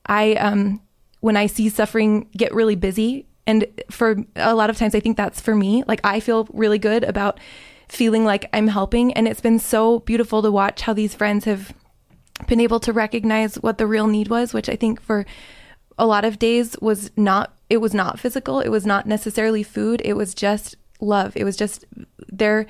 [0.06, 0.82] i um
[1.20, 5.18] when i see suffering get really busy and for a lot of times i think
[5.18, 7.40] that's for me like i feel really good about
[7.90, 9.14] feeling like i'm helping.
[9.14, 11.74] And it's been so beautiful to watch how these friends have
[12.48, 15.26] been able to recognize what the real need was which i think for
[15.98, 18.60] a lot of days was not it was not physical.
[18.60, 20.02] It was not necessarily food.
[20.06, 21.36] It was just love.
[21.36, 21.86] It was just
[22.32, 22.66] their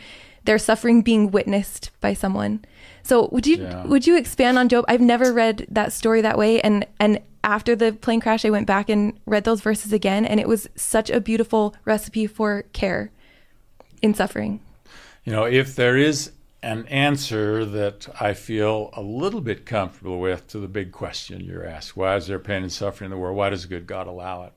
[0.45, 2.63] their suffering being witnessed by someone
[3.07, 3.85] so would you yeah.
[3.85, 7.75] would you expand on job i've never read that story that way and and after
[7.75, 11.09] the plane crash i went back and read those verses again and it was such
[11.09, 13.11] a beautiful recipe for care
[14.01, 14.59] in suffering
[15.23, 16.31] you know if there is
[16.63, 21.65] an answer that I feel a little bit comfortable with to the big question you're
[21.65, 23.37] asked why is there pain and suffering in the world?
[23.37, 24.53] Why does good God allow it?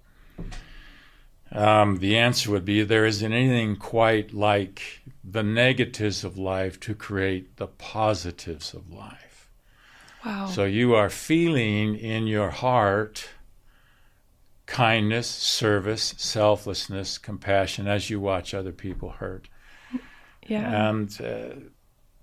[1.52, 6.94] Um, the answer would be there isn't anything quite like the negatives of life to
[6.94, 9.48] create the positives of life.
[10.24, 10.46] Wow.
[10.46, 13.28] So you are feeling in your heart
[14.66, 19.48] kindness, service, selflessness, compassion as you watch other people hurt.
[20.46, 20.90] Yeah.
[20.90, 21.60] And uh,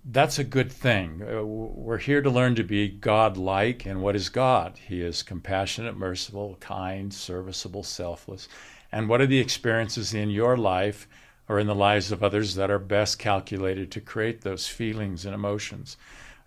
[0.05, 1.21] that's a good thing.
[1.21, 3.85] Uh, we're here to learn to be God like.
[3.85, 4.79] And what is God?
[4.87, 8.47] He is compassionate, merciful, kind, serviceable, selfless.
[8.91, 11.07] And what are the experiences in your life
[11.49, 15.33] or in the lives of others that are best calculated to create those feelings and
[15.33, 15.97] emotions?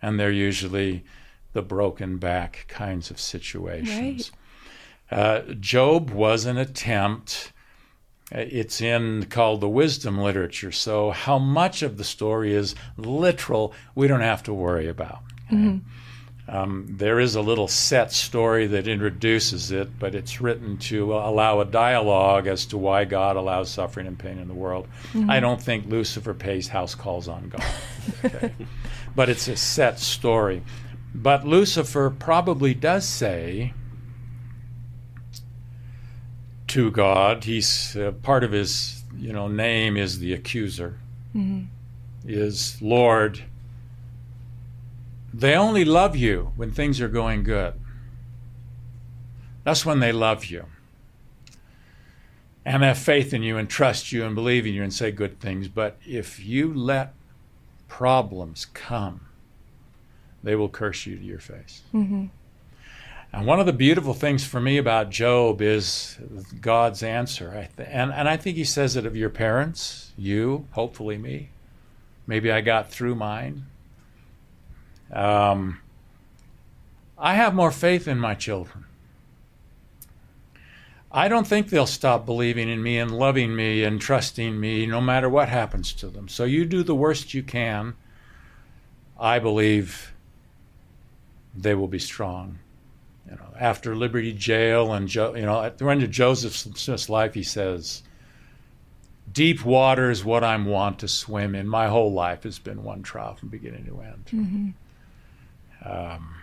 [0.02, 1.04] And they're usually
[1.52, 4.30] the broken back kinds of situations.
[5.10, 5.18] Right.
[5.18, 7.52] Uh, Job was an attempt
[8.32, 10.72] it's in called the wisdom literature.
[10.72, 15.18] So, how much of the story is literal, we don't have to worry about.
[15.50, 15.78] Mm-hmm.
[16.50, 21.60] Um, there is a little set story that introduces it, but it's written to allow
[21.60, 24.88] a dialogue as to why God allows suffering and pain in the world.
[25.12, 25.30] Mm-hmm.
[25.30, 27.64] I don't think Lucifer pays house calls on God.
[28.24, 28.52] Okay?
[29.14, 30.62] but it's a set story.
[31.14, 33.72] But Lucifer probably does say,
[36.70, 37.44] to God.
[37.44, 40.98] He's uh, part of his, you know, name is the accuser.
[41.34, 41.64] Mm-hmm.
[42.28, 43.42] Is Lord.
[45.32, 47.74] They only love you when things are going good.
[49.64, 50.66] That's when they love you.
[52.64, 55.40] And have faith in you and trust you and believe in you and say good
[55.40, 55.68] things.
[55.68, 57.14] But if you let
[57.88, 59.26] problems come,
[60.42, 61.82] they will curse you to your face.
[61.94, 62.26] Mm-hmm.
[63.32, 66.18] And one of the beautiful things for me about Job is
[66.60, 67.68] God's answer.
[67.78, 71.50] and, and I think he says it of your parents, you, hopefully me.
[72.26, 73.66] Maybe I got through mine.
[75.12, 75.80] Um,
[77.18, 78.84] I have more faith in my children.
[81.12, 85.00] I don't think they'll stop believing in me and loving me and trusting me no
[85.00, 86.28] matter what happens to them.
[86.28, 87.94] So you do the worst you can.
[89.18, 90.12] I believe
[91.54, 92.60] they will be strong
[93.30, 97.08] you know, after Liberty Jail and jo- you know, at the end of Joseph Smith's
[97.08, 98.02] life, he says,
[99.32, 101.68] deep water is what I'm wont to swim in.
[101.68, 104.26] My whole life has been one trial from beginning to end.
[104.32, 104.68] Mm-hmm.
[105.84, 106.34] Um,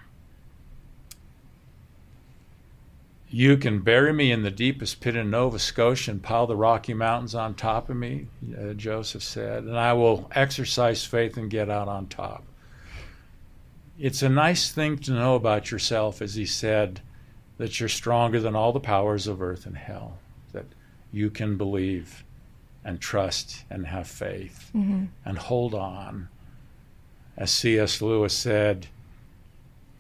[3.30, 6.94] you can bury me in the deepest pit in Nova Scotia and pile the Rocky
[6.94, 11.70] Mountains on top of me, uh, Joseph said, and I will exercise faith and get
[11.70, 12.46] out on top.
[14.00, 17.02] It's a nice thing to know about yourself, as he said,
[17.58, 20.20] that you're stronger than all the powers of earth and hell,
[20.54, 20.66] that
[21.12, 22.24] you can believe
[22.86, 25.06] and trust and have faith Mm-hmm.
[25.26, 26.30] and hold on.
[27.36, 28.02] As C.S.
[28.02, 28.88] Lewis said,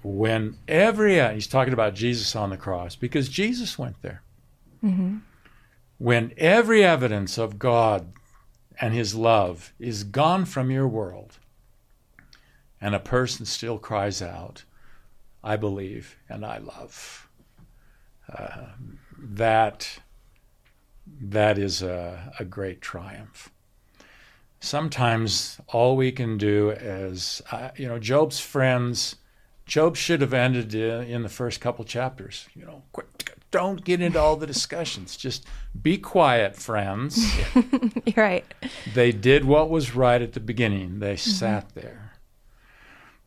[0.03, 4.21] when every, he's talking about Jesus on the cross, because Jesus went there.
[4.83, 5.17] Mm-hmm.
[5.97, 8.13] When every evidence of God
[8.79, 11.39] and his love is gone from your world,
[12.79, 14.63] and a person still cries out,
[15.43, 17.27] I believe and I love.
[18.31, 18.67] Uh,
[19.17, 19.99] that
[21.21, 23.49] that is a, a great triumph.
[24.59, 29.15] Sometimes all we can do is, uh, you know, Job's friends,
[29.67, 32.47] Job should have ended in, in the first couple chapters.
[32.55, 33.07] You know, quick,
[33.51, 35.17] don't get into all the discussions.
[35.17, 35.45] Just
[35.79, 37.35] be quiet, friends.
[38.05, 38.45] You're right.
[38.93, 40.99] They did what was right at the beginning.
[40.99, 42.13] They sat there.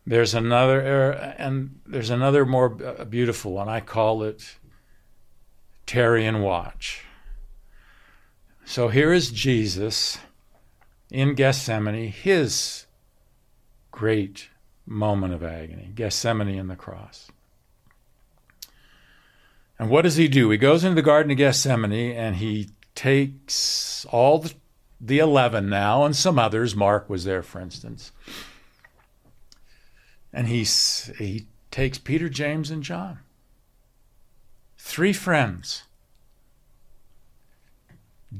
[0.07, 3.69] There's another, er, and there's another more uh, beautiful one.
[3.69, 4.57] I call it
[5.87, 7.05] tarry and watch.
[8.65, 10.19] So here is Jesus
[11.11, 12.87] in Gethsemane, his
[13.91, 14.49] great
[14.91, 17.31] moment of agony, Gethsemane and the cross.
[19.79, 20.51] And what does he do?
[20.51, 24.53] He goes into the Garden of Gethsemane and he takes all the,
[25.01, 26.77] the 11 now and some others.
[26.77, 28.13] Mark was there, for instance.
[30.33, 30.65] And he,
[31.19, 33.21] he takes Peter, James, and John.
[34.77, 35.85] Three friends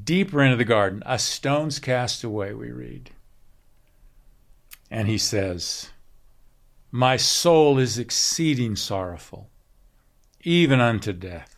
[0.03, 3.11] deeper into the garden, a stone's cast away, we read.
[4.89, 5.89] And he says,
[6.91, 9.49] My soul is exceeding sorrowful,
[10.43, 11.55] even unto death.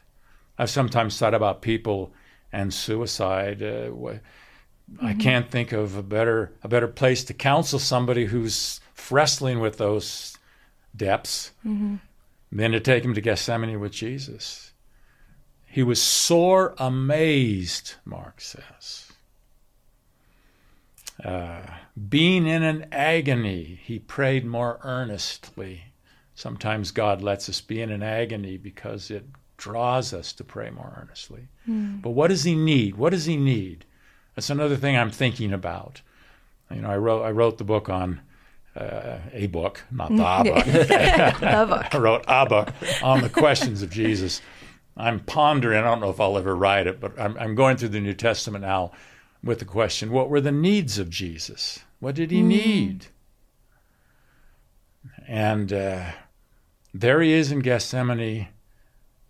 [0.57, 2.13] I've sometimes thought about people
[2.51, 3.63] and suicide.
[3.63, 5.05] Uh, mm-hmm.
[5.05, 9.77] I can't think of a better a better place to counsel somebody who's wrestling with
[9.77, 10.37] those
[10.95, 11.95] depths mm-hmm.
[12.51, 14.71] than to take him to Gethsemane with Jesus.
[15.65, 19.11] He was sore amazed, Mark says.
[21.23, 21.61] Uh,
[22.09, 25.85] being in an agony, he prayed more earnestly.
[26.35, 29.25] Sometimes God lets us be in an agony because it
[29.57, 31.47] draws us to pray more earnestly.
[31.69, 32.01] Mm.
[32.01, 32.95] But what does he need?
[32.95, 33.85] What does he need?
[34.35, 36.01] That's another thing I'm thinking about.
[36.73, 38.21] You know, I wrote I wrote the book on
[38.75, 40.15] uh, a book, not the
[40.51, 40.65] book.
[40.65, 41.87] the book.
[41.93, 42.69] I wrote a book
[43.03, 44.41] on the questions of Jesus.
[44.97, 45.79] I'm pondering.
[45.79, 48.13] I don't know if I'll ever write it, but I'm, I'm going through the New
[48.13, 48.91] Testament now
[49.43, 51.79] with the question: What were the needs of Jesus?
[51.99, 52.47] What did he mm.
[52.47, 53.07] need?
[55.27, 56.11] And uh,
[56.93, 58.47] there he is in Gethsemane,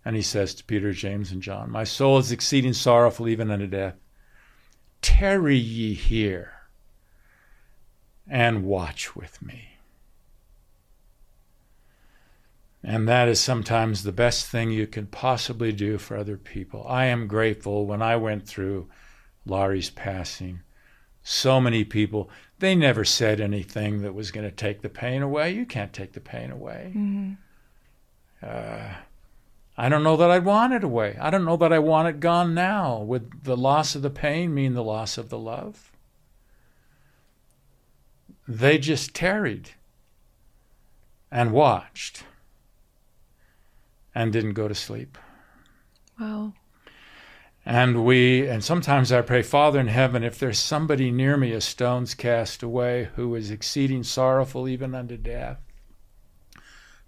[0.04, 3.66] and he says to Peter, James, and John, "My soul is exceeding sorrowful, even unto
[3.66, 3.96] death.
[5.02, 6.52] Tarry ye here,
[8.28, 9.70] and watch with me."
[12.86, 16.86] And that is sometimes the best thing you can possibly do for other people.
[16.86, 18.90] I am grateful when I went through
[19.46, 20.60] Laurie's passing.
[21.22, 22.28] So many people,
[22.58, 25.52] they never said anything that was going to take the pain away.
[25.52, 26.92] You can't take the pain away.
[26.94, 27.32] Mm-hmm.
[28.42, 28.94] Uh,
[29.76, 31.16] I don't know that I'd want it away.
[31.20, 32.98] I don't know that I want it gone now.
[32.98, 35.90] Would the loss of the pain mean the loss of the love?
[38.46, 39.70] They just tarried
[41.30, 42.24] and watched
[44.14, 45.18] and didn't go to sleep.
[46.20, 46.52] Wow.
[47.66, 51.60] And we, and sometimes I pray, Father in heaven, if there's somebody near me, a
[51.62, 55.58] stone's cast away, who is exceeding sorrowful even unto death,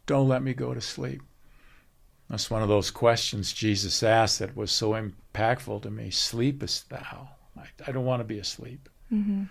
[0.07, 1.21] don't let me go to sleep.
[2.31, 6.11] That's one of those questions Jesus asked that was so impactful to me.
[6.11, 7.29] Sleepest thou?
[7.57, 8.88] I, I don't want to be asleep.
[9.12, 9.45] Mm-hmm.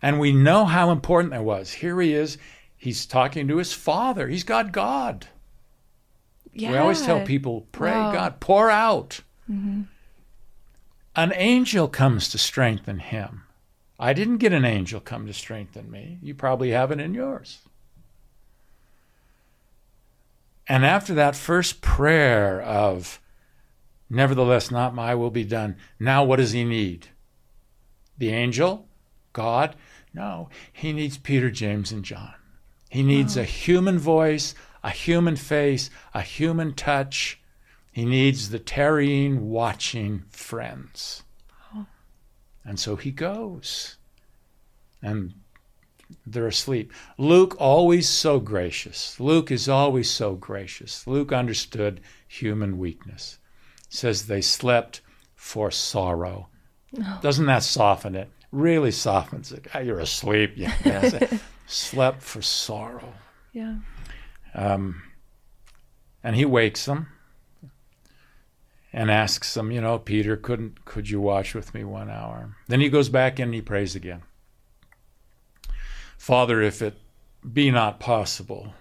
[0.00, 1.72] And we know how important that was.
[1.72, 2.38] Here he is.
[2.76, 4.28] He's talking to his father.
[4.28, 5.26] He's got God.
[6.52, 6.72] Yeah.
[6.72, 8.12] We always tell people, pray, Wow.
[8.12, 9.20] God, pour out.
[9.50, 9.82] Mm-hmm.
[11.14, 13.44] An angel comes to strengthen him.
[13.98, 16.18] I didn't get an angel come to strengthen me.
[16.22, 17.58] You probably have it in yours.
[20.66, 23.20] And after that first prayer of,
[24.14, 27.06] Nevertheless, not my will be done, now what does he need?
[28.18, 28.86] The angel?
[29.32, 29.74] God?
[30.12, 32.34] No, he needs Peter, James, and John.
[32.90, 33.40] He needs oh.
[33.40, 34.54] a human voice,
[34.84, 37.40] a human face, a human touch.
[37.92, 41.22] He needs the tarrying, watching friends.
[41.74, 41.86] Oh.
[42.64, 43.98] And so he goes.
[45.02, 45.34] And
[46.26, 46.90] they're asleep.
[47.18, 49.20] Luke always so gracious.
[49.20, 51.06] Luke is always so gracious.
[51.06, 53.38] Luke understood human weakness.
[53.90, 55.02] says they slept
[55.34, 56.48] for sorrow.
[56.98, 57.18] Oh.
[57.22, 58.30] Doesn't that soften it?
[58.52, 59.66] Really softens it.
[59.74, 60.54] Oh, you're asleep.
[60.56, 61.28] Yeah.
[61.66, 63.12] slept for sorrow.
[63.52, 63.76] Yeah.
[64.54, 65.02] Um,
[66.24, 67.08] and he wakes them
[68.92, 72.56] and asks them, you know, Peter, couldn't could you watch with me one hour?
[72.68, 74.22] Then he goes back and he prays again.
[76.18, 76.94] Father, if it
[77.52, 78.74] be not possible,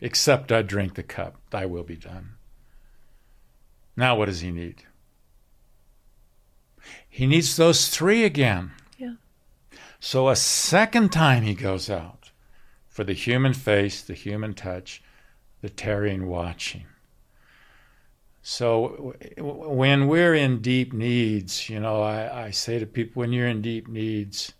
[0.00, 2.30] except I drink the cup, thy will be done.
[3.96, 4.84] Now what does he need?
[7.08, 8.72] He needs those three again.
[8.96, 9.14] Yeah.
[9.98, 12.30] So a second time he goes out
[12.88, 15.02] for the human face, the human touch,
[15.60, 16.86] the tarrying watching.
[18.42, 23.46] So when we're in deep needs, you know, I, I say to people, when you're
[23.46, 24.54] in deep needs,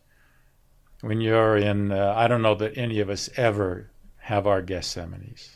[1.01, 5.49] when you're in, uh, I don't know that any of us ever have our Gethsemanes.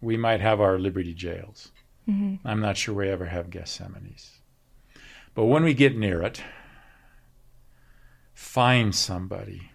[0.00, 1.72] We might have our Liberty jails.
[2.08, 2.46] Mm-hmm.
[2.46, 4.30] I'm not sure we ever have Gethsemanes.
[5.34, 6.42] But when we get near it,
[8.32, 9.70] find somebody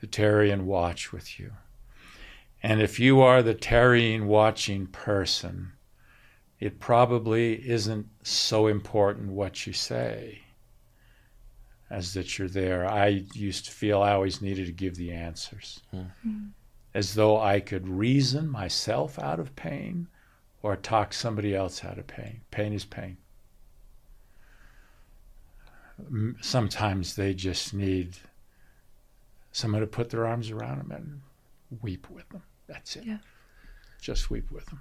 [0.00, 1.52] to tarry and watch with you.
[2.62, 5.72] And if you are the tarrying, watching person,
[6.60, 10.40] it probably isn't so important what you say
[11.90, 12.88] as that you're there.
[12.88, 16.50] I used to feel I always needed to give the answers, mm.
[16.94, 20.08] as though I could reason myself out of pain
[20.62, 22.40] or talk somebody else out of pain.
[22.50, 23.18] Pain is pain.
[26.40, 28.16] Sometimes they just need
[29.52, 31.20] someone to put their arms around them and
[31.82, 32.42] weep with them.
[32.66, 33.04] That's it.
[33.04, 33.18] Yeah.
[34.00, 34.80] Just weep with them.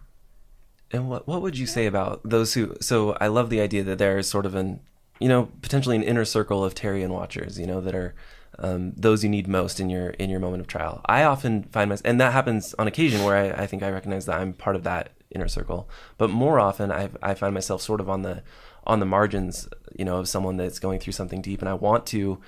[0.94, 2.76] And what what would you say about those who?
[2.80, 4.80] So I love the idea that there is sort of an
[5.20, 8.14] you know, potentially an inner circle of tarrying watchers, you know, that are
[8.60, 11.02] um, those you need most in your in your moment of trial.
[11.06, 14.26] I often find myself, and that happens on occasion where I, I, think I recognize
[14.26, 15.90] that I'm part of that inner circle.
[16.18, 18.44] But more often, I I find myself sort of on the
[18.86, 22.06] on the margins, you know, of someone that's going through something deep, and I want
[22.08, 22.40] to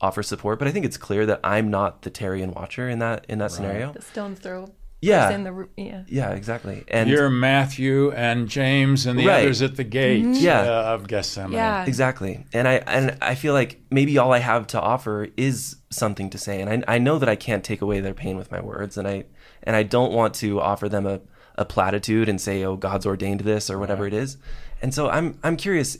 [0.00, 0.58] offer support.
[0.58, 3.44] But I think it's clear that I'm not the tarrying watcher in that in that
[3.44, 3.52] right.
[3.52, 3.92] scenario.
[3.92, 4.70] The stone's throw
[5.00, 5.30] yeah.
[5.30, 6.02] in the yeah.
[6.08, 6.84] Yeah, exactly.
[6.88, 9.42] And you're Matthew and James and the right.
[9.42, 10.44] others at the gate mm-hmm.
[10.44, 10.60] yeah.
[10.60, 11.52] Uh, of Gethsemane.
[11.52, 11.84] Yeah.
[11.84, 12.44] Exactly.
[12.52, 16.38] And I and I feel like maybe all I have to offer is something to
[16.38, 16.60] say.
[16.60, 19.06] And I I know that I can't take away their pain with my words and
[19.06, 19.24] I
[19.62, 21.20] and I don't want to offer them a
[21.58, 24.12] a platitude and say, "Oh, God's ordained this" or whatever right.
[24.12, 24.38] it is.
[24.80, 25.98] And so I'm I'm curious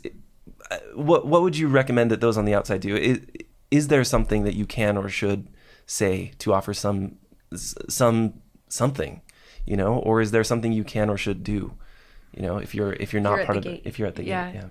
[0.71, 2.95] uh, what what would you recommend that those on the outside do?
[2.95, 3.19] Is,
[3.69, 5.47] is there something that you can or should
[5.85, 7.17] say to offer some
[7.55, 9.21] some something,
[9.65, 11.73] you know, or is there something you can or should do,
[12.33, 13.83] you know, if you're if you're not you're part of gate.
[13.83, 14.51] the if you're at the yeah.
[14.51, 14.67] gate, yeah.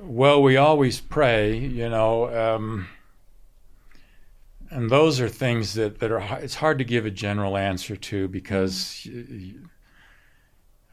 [0.00, 2.86] Well, we always pray, you know, um,
[4.70, 8.28] and those are things that that are it's hard to give a general answer to
[8.28, 9.08] because.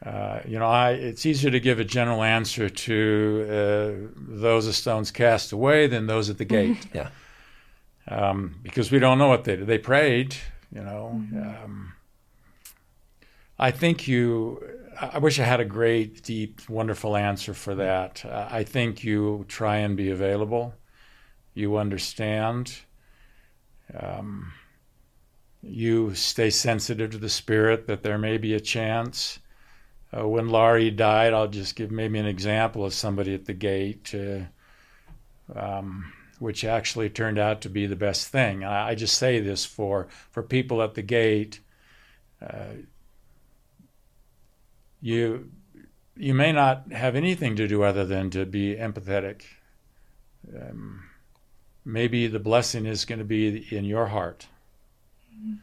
[0.04, 4.74] Uh, you know, I, it's easier to give a general answer to uh, those a
[4.74, 6.86] stones cast away than those at the gate.
[6.92, 7.08] yeah.
[8.06, 9.66] Um, because we don't know what they did.
[9.66, 10.36] They prayed,
[10.74, 11.64] you know, mm-hmm.
[11.64, 11.92] um,
[13.58, 14.62] I think you.
[15.00, 18.24] I wish I had a great, deep, wonderful answer for that.
[18.24, 20.74] Uh, I think you try and be available.
[21.52, 22.76] You understand.
[23.98, 24.52] Um,
[25.62, 29.40] you stay sensitive to the spirit that there may be a chance.
[30.16, 34.14] Uh, when Laurie died, I'll just give maybe an example of somebody at the gate.
[34.14, 34.44] Uh,
[35.58, 36.12] um,
[36.44, 38.62] which actually turned out to be the best thing.
[38.62, 41.60] I, I just say this for, for people at the gate.
[42.38, 42.84] Uh,
[45.00, 45.50] you
[46.16, 49.42] you may not have anything to do other than to be empathetic.
[50.54, 51.04] Um,
[51.82, 54.46] maybe the blessing is going to be in your heart.
[55.34, 55.54] Mm-hmm.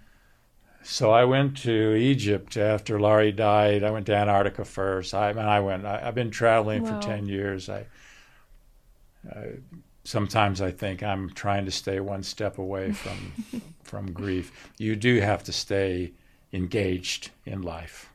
[0.81, 3.83] So I went to Egypt after Laurie died.
[3.83, 5.13] I went to Antarctica first.
[5.13, 5.85] I, I went.
[5.85, 6.99] I, have been traveling wow.
[6.99, 7.69] for ten years.
[7.69, 7.85] I,
[9.29, 9.59] I
[10.03, 14.51] sometimes I think I'm trying to stay one step away from from grief.
[14.77, 16.13] You do have to stay
[16.53, 18.09] engaged in life.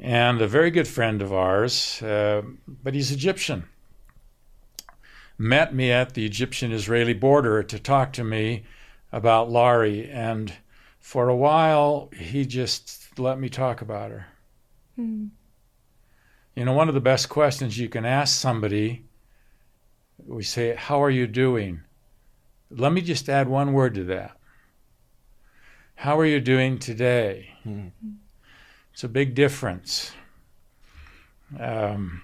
[0.00, 3.64] And a very good friend of ours, uh, but he's Egyptian,
[5.38, 8.64] met me at the Egyptian Israeli border to talk to me
[9.12, 10.10] about Laurie.
[10.10, 10.52] And
[10.98, 14.26] for a while, he just let me talk about her.
[14.98, 15.30] Mm.
[16.56, 19.04] You know, one of the best questions you can ask somebody
[20.18, 21.82] we say, How are you doing?
[22.70, 24.36] Let me just add one word to that.
[25.96, 27.50] How are you doing today?
[27.66, 27.88] Mm-hmm.
[28.92, 30.12] It's a big difference.
[31.58, 32.22] Um,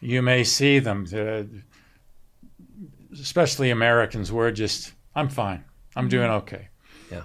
[0.00, 1.44] you may see them, uh,
[3.12, 5.64] especially Americans, we're just, I'm fine.
[5.94, 6.68] I'm doing okay.
[7.10, 7.22] Yeah.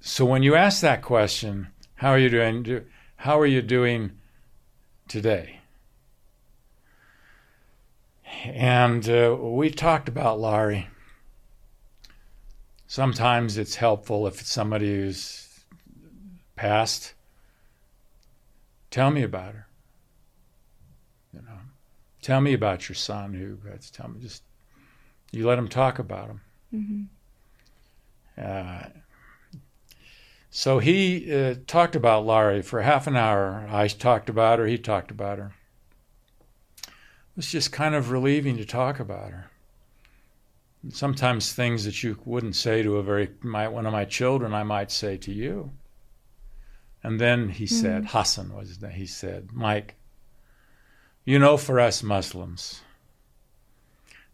[0.00, 2.62] So when you ask that question, how are you doing?
[2.62, 2.84] Do,
[3.16, 4.12] how are you doing
[5.08, 5.59] today?
[8.44, 10.88] And uh, we talked about Laurie.
[12.86, 15.48] Sometimes it's helpful if it's somebody who's
[16.56, 17.14] passed.
[18.90, 19.66] Tell me about her.
[21.32, 21.58] You know,
[22.22, 23.58] tell me about your son who.
[23.92, 24.42] Tell me just.
[25.32, 26.40] You let him talk about him.
[26.74, 27.02] Mm-hmm.
[28.42, 28.88] Uh,
[30.50, 33.68] so he uh, talked about Laurie for half an hour.
[33.70, 34.66] I talked about her.
[34.66, 35.52] He talked about her.
[37.30, 39.50] It was just kind of relieving to talk about her.
[40.88, 44.62] Sometimes things that you wouldn't say to a very my, one of my children, I
[44.62, 45.70] might say to you.
[47.02, 47.74] And then he mm-hmm.
[47.74, 48.92] said, Hassan was his name.
[48.92, 49.94] He said, Mike,
[51.24, 52.80] you know, for us Muslims,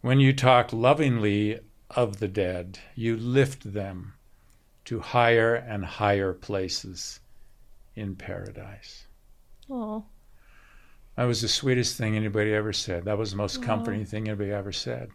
[0.00, 4.14] when you talk lovingly of the dead, you lift them
[4.84, 7.20] to higher and higher places
[7.94, 9.06] in paradise.
[9.68, 10.04] Oh.
[11.16, 13.04] That was the sweetest thing anybody ever said.
[13.04, 15.10] That was the most comforting thing anybody ever said.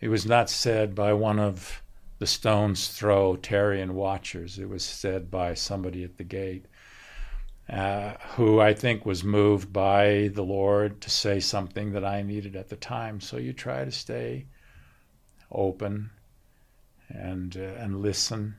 [0.00, 1.82] It was not said by one of
[2.18, 4.58] the stone's throw tarrying watchers.
[4.58, 6.66] It was said by somebody at the gate
[7.68, 12.56] uh, who I think was moved by the Lord to say something that I needed
[12.56, 13.20] at the time.
[13.20, 14.46] So you try to stay
[15.52, 16.10] open
[17.08, 18.56] and uh, and listen,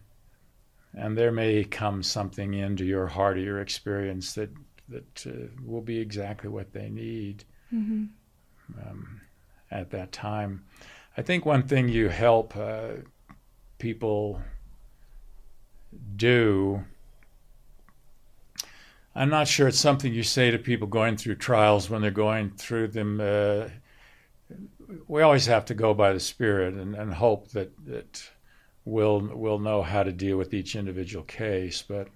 [0.94, 4.50] and there may come something into your heart or your experience that
[4.90, 8.06] that uh, will be exactly what they need mm-hmm.
[8.82, 9.22] um,
[9.72, 10.64] at that time.
[11.18, 12.92] I think one thing you help uh,
[13.78, 14.42] people
[16.16, 16.84] do.
[19.16, 22.52] I'm not sure it's something you say to people going through trials when they're going
[22.52, 23.20] through them.
[23.20, 23.70] Uh,
[25.08, 28.30] we always have to go by the Spirit and, and hope that, that
[28.86, 31.82] we'll, we'll know how to deal with each individual case.
[31.82, 32.08] But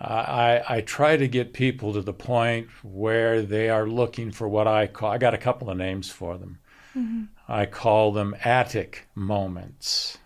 [0.00, 4.66] I, I try to get people to the point where they are looking for what
[4.66, 6.58] I call, I got a couple of names for them.
[6.94, 7.24] Mm-hmm.
[7.48, 10.18] I call them attic moments.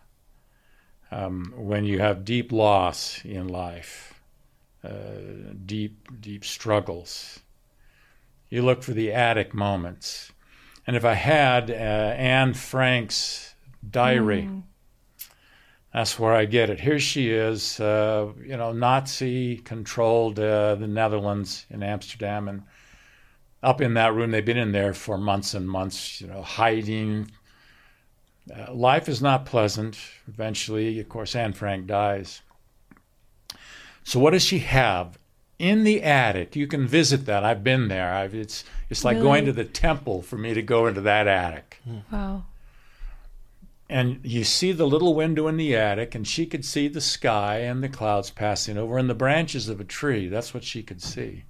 [1.12, 4.20] Um, when you have deep loss in life,
[4.84, 7.40] uh, deep, deep struggles,
[8.48, 10.32] you look for the attic moments.
[10.86, 13.54] And if I had uh, Anne Frank's
[13.88, 14.62] diary, mm.
[15.92, 16.80] That's where I get it.
[16.80, 22.62] Here she is, uh, you know, Nazi controlled uh, the Netherlands in Amsterdam, and
[23.62, 27.30] up in that room, they've been in there for months and months, you know, hiding.
[28.56, 29.98] Uh, life is not pleasant.
[30.28, 32.40] Eventually, of course, Anne Frank dies.
[34.04, 35.18] So, what does she have?
[35.60, 36.56] in the attic.
[36.56, 37.44] You can visit that.
[37.44, 38.14] I've been there.
[38.14, 39.26] I've, it's it's like Really?
[39.26, 41.82] going to the temple for me to go into that attic.
[42.10, 42.46] Wow.
[43.90, 47.58] And you see the little window in the attic, and she could see the sky
[47.58, 50.28] and the clouds passing over and the branches of a tree.
[50.28, 51.42] That's what she could see.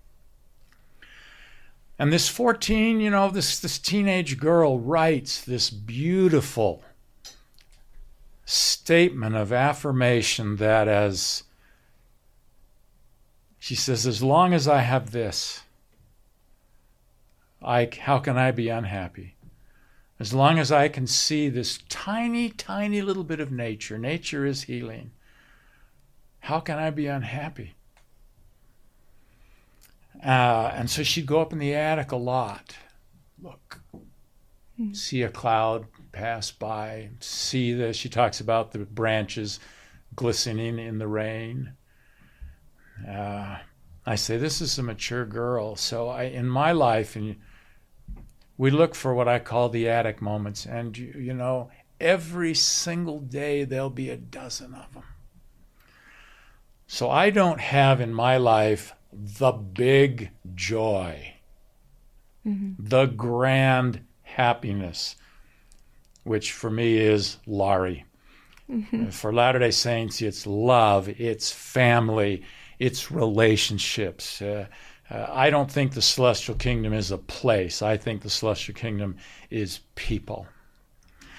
[1.98, 6.82] And this 14, you know, this, this teenage girl writes this beautiful
[8.46, 11.42] statement of affirmation that as
[13.58, 15.60] she says, as long as I have this,
[17.62, 19.34] I, how can I be unhappy?
[20.20, 24.64] As long as I can see this tiny, tiny little bit of nature, nature is
[24.64, 25.12] healing,
[26.40, 27.74] how can I be unhappy?
[30.22, 32.76] Uh, and so she'd go up in the attic a lot.
[33.42, 33.80] Look,
[34.78, 34.96] Mm.
[34.96, 39.60] see a cloud pass by, see the, she talks about the branches
[40.14, 41.74] glistening in the rain.
[43.06, 43.58] Uh,
[44.06, 45.76] I say, this is a mature girl.
[45.76, 47.36] So I, in my life, and
[48.60, 50.66] we look for what I call the attic moments.
[50.66, 55.04] And, you, you know, every single day there'll be a dozen of them.
[56.86, 61.36] So I don't have in my life the big joy,
[62.78, 65.16] the grand happiness,
[66.24, 68.04] which for me is Laurie.
[69.10, 72.42] For Latter day Saints, it's love, it's family,
[72.78, 74.42] it's relationships.
[74.42, 74.66] Uh,
[75.10, 77.82] uh, I don't think the celestial kingdom is a place.
[77.82, 79.16] I think the celestial kingdom
[79.50, 80.46] is people.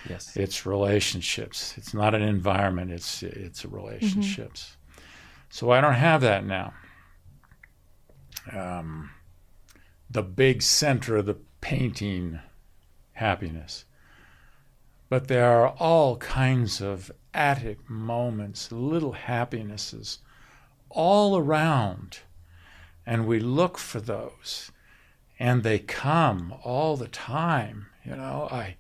[0.10, 0.36] Yes.
[0.36, 1.78] It's relationships.
[1.78, 2.92] It's not an environment.
[2.92, 4.78] It's it's relationships.
[5.50, 6.74] So I don't have that now.
[8.52, 9.12] Um,
[10.10, 12.40] the big center of the painting,
[13.14, 13.86] happiness.
[15.10, 20.20] But there are all kinds of attic moments, little happinesses
[20.90, 22.20] all around.
[23.06, 24.72] And we look for those.
[25.40, 27.88] and they come all the time.
[28.06, 28.76] You know, I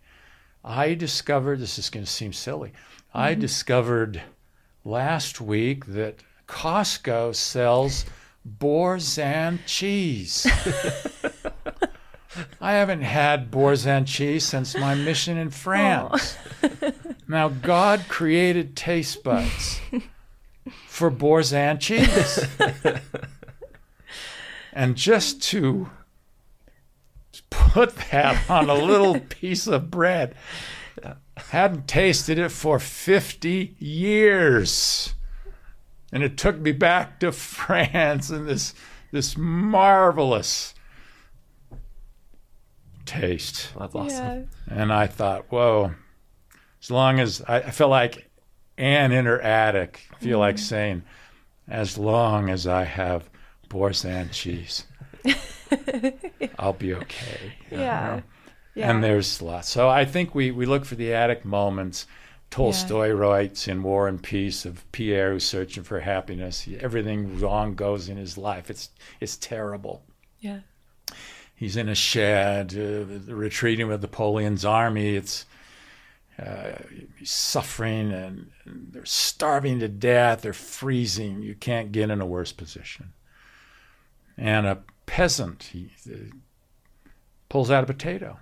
[0.63, 2.69] I discovered this is going to seem silly.
[2.69, 3.17] Mm-hmm.
[3.17, 4.21] I discovered
[4.85, 8.05] last week that Costco sells
[8.45, 10.45] Boursin cheese.
[12.61, 16.37] I haven't had Boursin cheese since my mission in France.
[17.27, 19.81] now, God created taste buds
[20.87, 22.45] for Boursin cheese.
[24.73, 25.89] and just to
[27.49, 30.35] put that on a little piece of bread,
[31.37, 35.13] hadn't tasted it for 50 years.
[36.11, 38.73] And it took me back to France and this,
[39.11, 40.73] this marvelous
[43.05, 43.69] taste.
[43.77, 44.49] That's awesome.
[44.67, 44.73] Yeah.
[44.81, 45.93] And I thought, whoa,
[46.81, 48.29] as long as I, I felt like
[48.77, 50.63] Anne in her attic, feel like mm-hmm.
[50.63, 51.03] saying,
[51.67, 53.30] as long as I have
[53.71, 54.83] Boursin cheese,
[56.59, 57.53] I'll be okay.
[57.71, 58.01] you Yeah.
[58.17, 58.23] know?
[58.75, 58.89] Yeah.
[58.91, 59.69] And there's lots.
[59.69, 62.05] So I think we, we look for the attic moments.
[62.49, 66.67] Tolstoy writes in War and Peace of Pierre who's searching for happiness.
[66.79, 68.69] Everything wrong goes in his life.
[68.69, 70.03] It's it's terrible.
[70.39, 70.59] yeah.
[71.55, 75.15] He's in a shed, uh, retreating with Napoleon's army.
[75.15, 75.45] It's
[76.39, 76.71] uh,
[77.19, 80.41] he's suffering and, and they're starving to death.
[80.41, 81.43] They're freezing.
[81.43, 83.13] You can't get in a worse position.
[84.37, 86.35] And a peasant he uh,
[87.49, 88.39] pulls out a potato,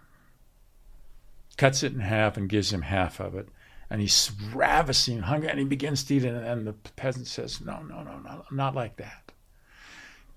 [1.57, 3.49] cuts it in half, and gives him half of it.
[3.89, 6.33] And he's ravishing, hunger, and he begins to eat it.
[6.33, 9.29] And the peasant says, "No, no, no, no, not like that."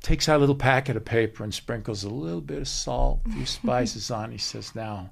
[0.03, 3.33] takes out a little packet of paper and sprinkles a little bit of salt, a
[3.33, 4.33] few spices on.
[4.33, 5.11] He says, Now,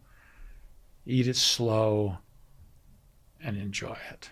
[1.06, 2.18] eat it slow
[3.42, 4.30] and enjoy it.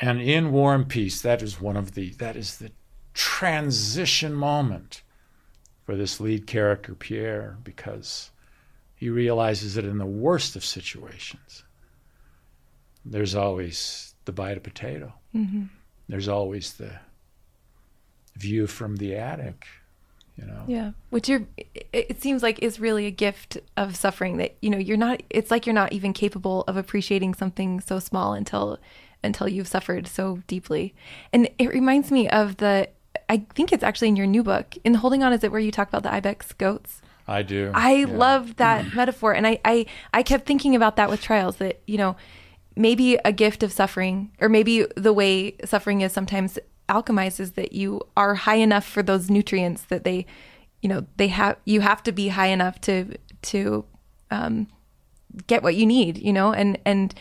[0.00, 2.72] And in War and Peace, that is one of the that is the
[3.14, 5.02] transition moment
[5.84, 8.30] for this lead character, Pierre, because
[8.94, 11.64] he realizes that in the worst of situations,
[13.04, 15.12] there's always the bite of potato.
[15.34, 15.64] Mm-hmm.
[16.08, 16.92] There's always the
[18.36, 19.66] view from the attic,
[20.36, 20.64] you know.
[20.66, 24.70] Yeah, which you're, it, it seems like is really a gift of suffering that you
[24.70, 25.22] know you're not.
[25.30, 28.78] It's like you're not even capable of appreciating something so small until
[29.24, 30.94] until you've suffered so deeply.
[31.32, 32.88] And it reminds me of the.
[33.32, 35.32] I think it's actually in your new book, in Holding On.
[35.32, 37.00] Is it where you talk about the ibex goats?
[37.26, 37.70] I do.
[37.74, 38.06] I yeah.
[38.06, 41.56] love that metaphor, and I, I I kept thinking about that with trials.
[41.56, 42.14] That you know,
[42.76, 46.58] maybe a gift of suffering, or maybe the way suffering is sometimes
[46.90, 50.26] alchemized is that you are high enough for those nutrients that they,
[50.82, 51.56] you know, they have.
[51.64, 53.86] You have to be high enough to to
[54.30, 54.68] um,
[55.46, 56.18] get what you need.
[56.18, 57.14] You know, and and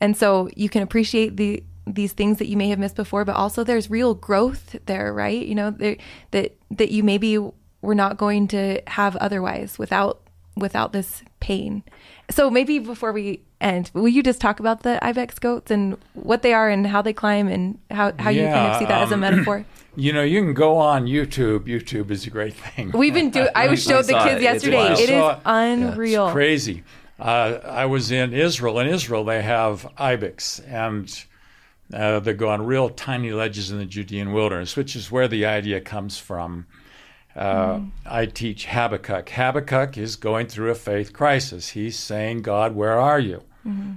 [0.00, 3.36] and so you can appreciate the these things that you may have missed before, but
[3.36, 5.46] also there's real growth there, right?
[5.46, 5.96] You know, there,
[6.32, 7.38] that that you maybe
[7.82, 10.20] were not going to have otherwise without
[10.56, 11.82] without this pain.
[12.30, 16.42] So maybe before we end, will you just talk about the ibex goats and what
[16.42, 19.10] they are and how they climb and how, how you kind of see that as
[19.10, 19.64] a um, metaphor?
[19.98, 21.60] You know, you can go on YouTube.
[21.60, 22.90] YouTube is a great thing.
[22.92, 23.48] We've been doing.
[23.54, 24.34] I showed the kids it.
[24.34, 24.76] It's yesterday.
[24.76, 25.00] wild.
[25.00, 26.30] It I saw is unreal.
[26.32, 26.84] crazy.
[27.18, 28.78] Uh, I was in Israel.
[28.78, 31.24] In Israel, they have ibex, and
[31.92, 35.46] uh, they go on real tiny ledges in the Judean wilderness, which is where the
[35.46, 36.66] idea comes from.
[37.34, 39.28] Uh, I teach Habakkuk.
[39.28, 41.70] Habakkuk is going through a faith crisis.
[41.70, 43.42] He's saying, God, where are you?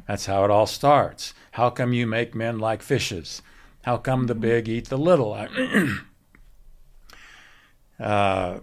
[0.08, 1.34] That's how it all starts.
[1.52, 3.42] How come you make men like fishes?
[3.84, 5.34] How come the big eat the little?
[8.00, 8.60] uh,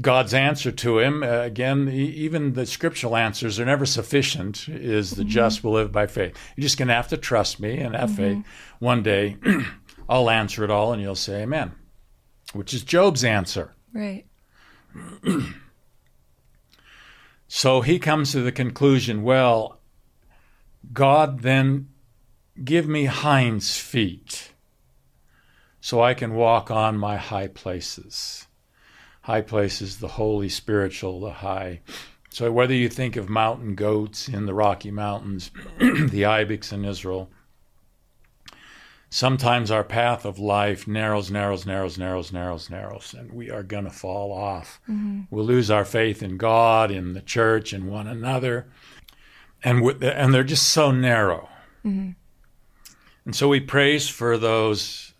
[0.00, 5.12] God's answer to him, uh, again, e- even the scriptural answers are never sufficient, is
[5.12, 6.36] the just will live by faith.
[6.56, 8.44] You're just going to have to trust me and have faith.
[8.78, 9.36] One day,
[10.08, 11.72] I'll answer it all and you'll say amen,
[12.52, 13.74] which is Job's answer.
[13.92, 14.26] Right.
[17.48, 19.78] So he comes to the conclusion well,
[20.92, 21.88] God, then
[22.64, 24.52] give me hinds feet
[25.80, 28.45] so I can walk on my high places.
[29.26, 31.80] High places, the holy, spiritual, the high.
[32.30, 35.50] So whether you think of mountain goats in the Rocky Mountains,
[35.80, 37.28] the ibex in Israel,
[39.10, 43.82] sometimes our path of life narrows, narrows, narrows, narrows, narrows, narrows, and we are going
[43.82, 44.80] to fall off.
[44.88, 45.22] Mm-hmm.
[45.28, 48.68] We'll lose our faith in God, in the church, in one another,
[49.64, 51.48] and and they're just so narrow.
[51.84, 52.10] Mm-hmm.
[53.24, 55.14] And so we praise for those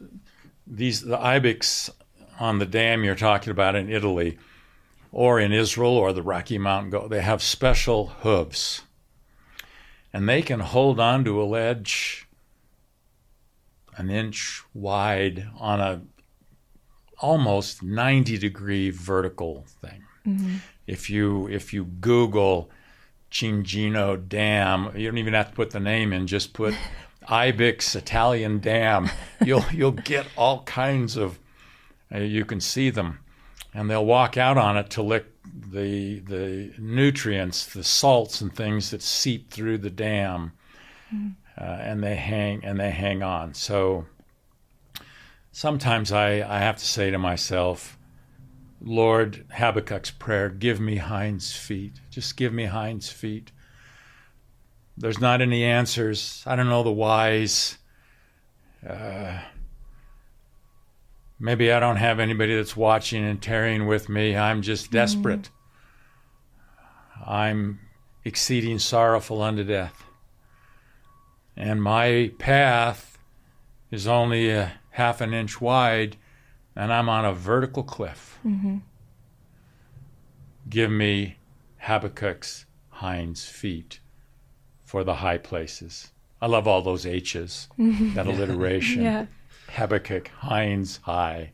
[0.65, 1.91] these the ibex
[2.39, 4.39] on the dam you're talking about in Italy,
[5.13, 7.11] or in Israel, or the Rocky Mountain goat.
[7.11, 8.83] They have special hooves,
[10.13, 12.27] and they can hold on to a ledge
[13.97, 16.03] an inch wide on a
[17.19, 20.03] almost 90 degree vertical thing.
[20.27, 20.57] Mm-hmm.
[20.87, 22.71] If you if you Google
[23.31, 26.27] Cingino Dam, you don't even have to put the name in.
[26.27, 26.75] Just put
[27.29, 29.11] Ibex Italian Dam.
[29.45, 31.39] You'll you'll get all kinds of.
[32.15, 33.19] Uh, you can see them,
[33.75, 38.91] and they'll walk out on it to lick the the nutrients, the salts and things
[38.91, 40.53] that seep through the dam,
[41.15, 41.35] mm.
[41.59, 43.55] uh, and they hang and they hang on.
[43.55, 44.07] So
[45.53, 47.99] sometimes I, I have to say to myself,
[48.81, 52.01] Lord, Habakkuk's prayer, give me hinds feet.
[52.11, 53.53] Just give me hinds feet.
[54.99, 56.43] There's not any answers.
[56.47, 57.79] I don't know the whys.
[58.87, 59.39] Uh,
[61.39, 64.37] maybe I don't have anybody that's watching and tarrying with me.
[64.37, 65.51] I'm just desperate.
[65.51, 67.31] Mm-hmm.
[67.31, 67.81] I'm
[68.25, 70.05] exceeding sorrowful unto death.
[71.57, 73.19] And my path
[73.91, 76.17] is only a half an inch wide,
[76.75, 78.39] and I'm on a vertical cliff.
[78.45, 78.79] Mm-hmm.
[80.69, 81.37] Give me
[81.83, 84.01] Habakkuk's hinds feet
[84.85, 86.11] for the high places.
[86.41, 88.15] I love all those H's, mm-hmm.
[88.15, 89.03] that alliteration.
[89.05, 89.27] yeah.
[89.77, 91.53] Habakkuk, hinds, high.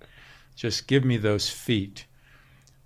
[0.55, 2.07] Just give me those feet.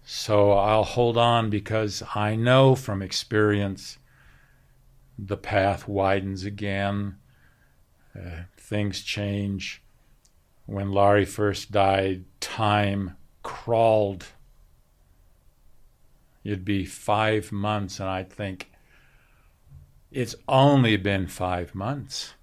[0.05, 3.99] So I'll hold on because I know from experience
[5.19, 7.17] the path widens again,
[8.15, 9.83] uh, things change
[10.67, 14.27] when Laurie first died, time crawled.
[16.45, 18.71] It'd be five months, and I'd think,
[20.11, 22.35] it's only been five months.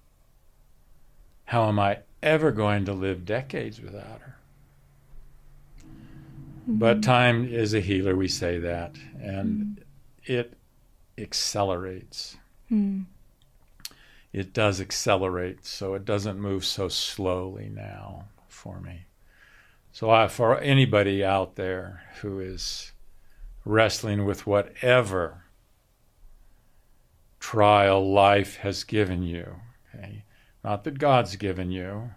[1.46, 4.36] How am I ever going to live decades without her?
[5.78, 6.78] Mm-hmm.
[6.78, 9.78] But time is a healer, we say that, and
[10.26, 10.32] mm-hmm.
[10.32, 10.54] it
[11.16, 12.36] accelerates.
[12.72, 13.02] Mm-hmm
[14.34, 19.06] it does accelerate, so it doesn't move so slowly now for me.
[19.92, 22.90] So, I, for anybody out there who is
[23.64, 25.44] wrestling with whatever
[27.38, 29.54] trial life has given you,
[29.94, 30.23] okay,
[30.64, 32.10] not that God's given you,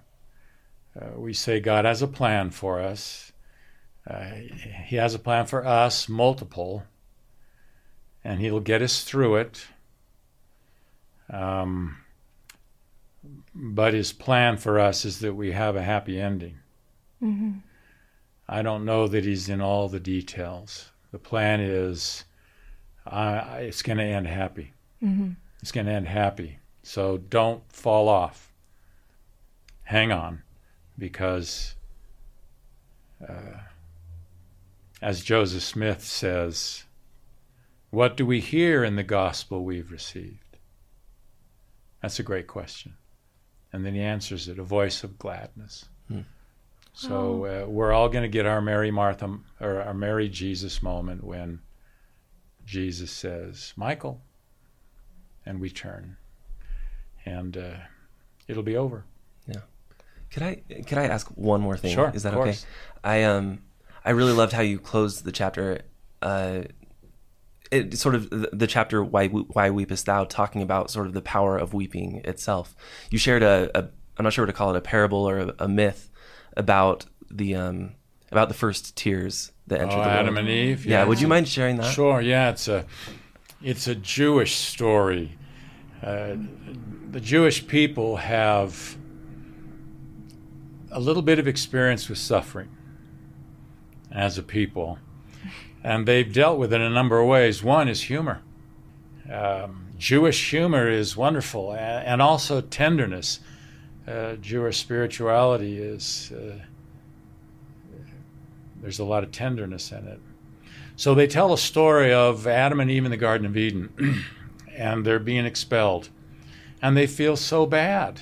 [1.00, 3.32] uh, we say God has a plan for us.
[4.10, 4.24] Uh,
[4.86, 6.86] he has a plan for us, multiple,
[8.24, 9.68] and He'll get us through it.
[11.30, 11.98] Um,
[13.54, 16.60] but his plan for us is that we have a happy ending.
[17.22, 17.60] Mm-hmm.
[18.48, 20.92] I don't know that he's in all the details.
[21.12, 22.24] The plan is
[23.06, 24.74] uh, it's going to end happy.
[25.04, 25.32] Mm-hmm.
[25.62, 26.60] It's going to end happy.
[26.88, 28.54] So don't fall off.
[29.84, 30.44] Hang on,
[30.98, 31.76] because
[33.22, 33.60] uh,
[35.02, 36.86] as Joseph Smith says,
[37.90, 40.58] what do we hear in the gospel we've received?
[42.02, 42.94] That's a great question.
[43.74, 45.90] And then he answers it, a voice of gladness.
[46.08, 46.22] Hmm.
[46.94, 51.22] So uh, we're all going to get our Mary Martha or our Mary Jesus moment
[51.26, 51.60] when
[52.66, 54.22] Jesus says, Michael,
[55.46, 56.16] and we turn.
[57.28, 57.76] And uh,
[58.48, 59.06] it'll be over.
[59.48, 59.62] Yeah.
[60.32, 60.56] Could I
[60.86, 61.94] could I ask one more thing?
[61.94, 62.12] Sure.
[62.14, 62.56] Is that okay?
[63.04, 63.60] I um
[64.04, 65.82] I really loved how you closed the chapter
[66.22, 66.64] uh
[67.72, 71.22] it sort of the, the, chapter why why weepest thou talking about sort of the
[71.22, 72.76] power of weeping itself
[73.10, 75.56] you shared a, a i'm not sure what to call it a parable or a,
[75.60, 76.10] a myth
[76.56, 77.92] about the um
[78.32, 81.28] about the first tears that entered oh, the adam and eve yeah, yeah would you
[81.28, 82.86] mind sharing that sure yeah it's a
[83.62, 85.38] it's a jewish story
[86.04, 86.36] uh,
[87.12, 88.98] the jewish people have
[90.92, 92.70] a little bit of experience with suffering
[94.12, 95.00] as a people
[95.84, 97.64] and they've dealt with it in a number of ways.
[97.64, 98.42] One is humor.
[99.32, 103.40] Um, Jewish humor is wonderful, and also tenderness.
[104.06, 106.60] Uh, Jewish spirituality is uh,
[108.82, 110.20] there's a lot of tenderness in it.
[110.98, 114.26] So they tell a story of Adam and Eve in the Garden of Eden,
[114.78, 116.10] and they're being expelled,
[116.82, 118.22] and they feel so bad,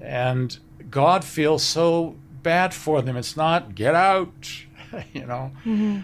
[0.00, 0.58] and
[0.90, 3.16] God feels so bad for them.
[3.16, 4.64] It's not get out,
[5.12, 5.52] you know.
[5.64, 6.00] Mm-hmm.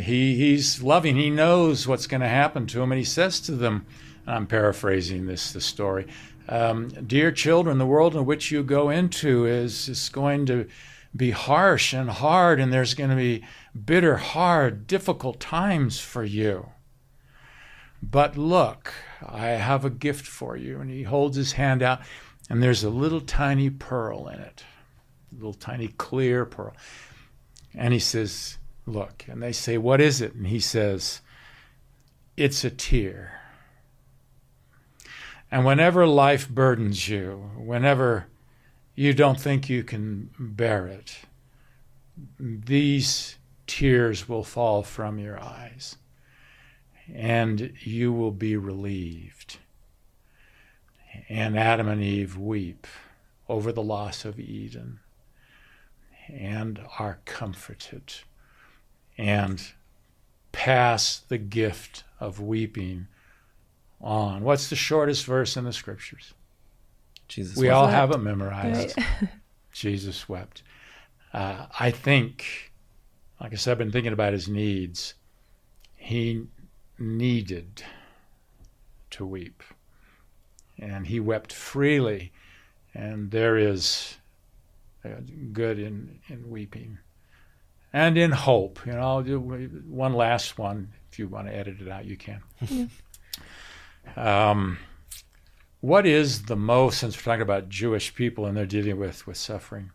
[0.00, 1.16] He he's loving.
[1.16, 3.86] He knows what's going to happen to him, and he says to them,
[4.26, 6.06] and I'm paraphrasing this the story.
[6.48, 10.66] Um, Dear children, the world in which you go into is is going to
[11.14, 13.44] be harsh and hard, and there's going to be
[13.84, 16.68] bitter, hard, difficult times for you.
[18.02, 18.94] But look,
[19.26, 20.80] I have a gift for you.
[20.80, 22.00] And he holds his hand out,
[22.48, 24.64] and there's a little tiny pearl in it,
[25.32, 26.74] a little tiny clear pearl.
[27.74, 29.24] And he says, Look.
[29.28, 30.34] And they say, What is it?
[30.34, 31.20] And he says,
[32.36, 33.40] It's a tear.
[35.50, 38.26] And whenever life burdens you, whenever
[38.94, 41.18] you don't think you can bear it,
[42.38, 43.36] these
[43.66, 45.96] tears will fall from your eyes
[47.14, 49.58] and you will be relieved.
[51.28, 52.86] And Adam and Eve weep
[53.48, 55.00] over the loss of Eden
[56.28, 58.14] and are comforted
[59.18, 59.72] and
[60.52, 63.08] pass the gift of weeping
[64.00, 64.42] on.
[64.42, 66.34] What's the shortest verse in the scriptures?
[67.28, 67.56] Jesus.
[67.56, 67.76] we wept.
[67.76, 68.96] all have it memorized.
[68.96, 69.28] Right.
[69.72, 70.62] Jesus wept.
[71.32, 72.72] Uh, I think,
[73.40, 75.14] like I said, I've been thinking about his needs.
[75.96, 76.46] He
[77.00, 77.82] needed
[79.10, 79.62] to weep,
[80.78, 82.32] and he wept freely.
[82.92, 84.16] And there is
[85.52, 86.98] good in, in weeping
[87.92, 88.80] and in hope.
[88.84, 90.92] You know, I'll do one last one.
[91.10, 92.40] If you want to edit it out, you can.
[94.16, 94.78] um,
[95.80, 99.36] what is the most, since we're talking about Jewish people and they're dealing with, with
[99.36, 99.92] suffering,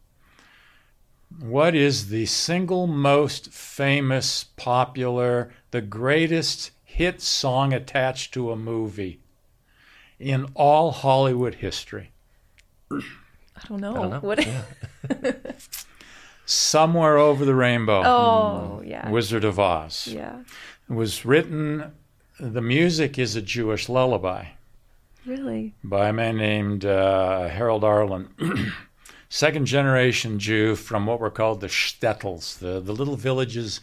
[1.39, 9.19] what is the single most famous, popular, the greatest hit song attached to a movie
[10.17, 12.11] in all Hollywood history?
[12.89, 13.01] I
[13.67, 13.91] don't know.
[13.91, 14.19] I don't know.
[14.21, 14.45] What?
[14.45, 14.63] Yeah.
[16.45, 19.09] Somewhere Over the Rainbow, Oh, yeah.
[19.09, 20.07] Wizard of Oz.
[20.07, 20.41] yeah.
[20.89, 21.91] It was written,
[22.39, 24.45] the music is a Jewish lullaby.
[25.25, 25.73] Really?
[25.83, 28.29] by by a man named uh, Harold Arlen,
[29.29, 33.81] second generation Jew from what were called the shtetls, the, the little villages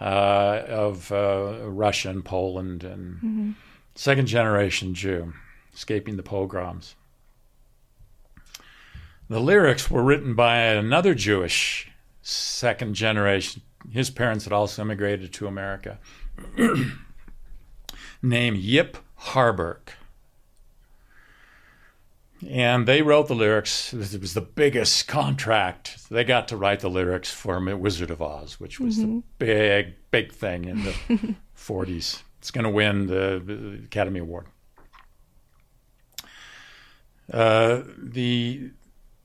[0.00, 3.54] uh, of uh, Russia and Poland, and
[3.94, 5.32] second generation Jew,
[5.74, 6.94] escaping the pogroms.
[9.28, 11.90] The lyrics were written by another Jewish
[12.22, 13.62] second generation.
[13.90, 15.98] His parents had also immigrated to America,
[18.22, 19.92] named Yip Harburg.
[22.46, 23.92] And they wrote the lyrics.
[23.92, 26.08] It was the biggest contract.
[26.08, 30.32] They got to write the lyrics for Wizard of Oz, which was the big, big
[30.32, 30.92] thing in the
[31.56, 32.22] 40s.
[32.38, 34.46] It's going to win the, the Academy Award.
[37.32, 38.70] Uh, the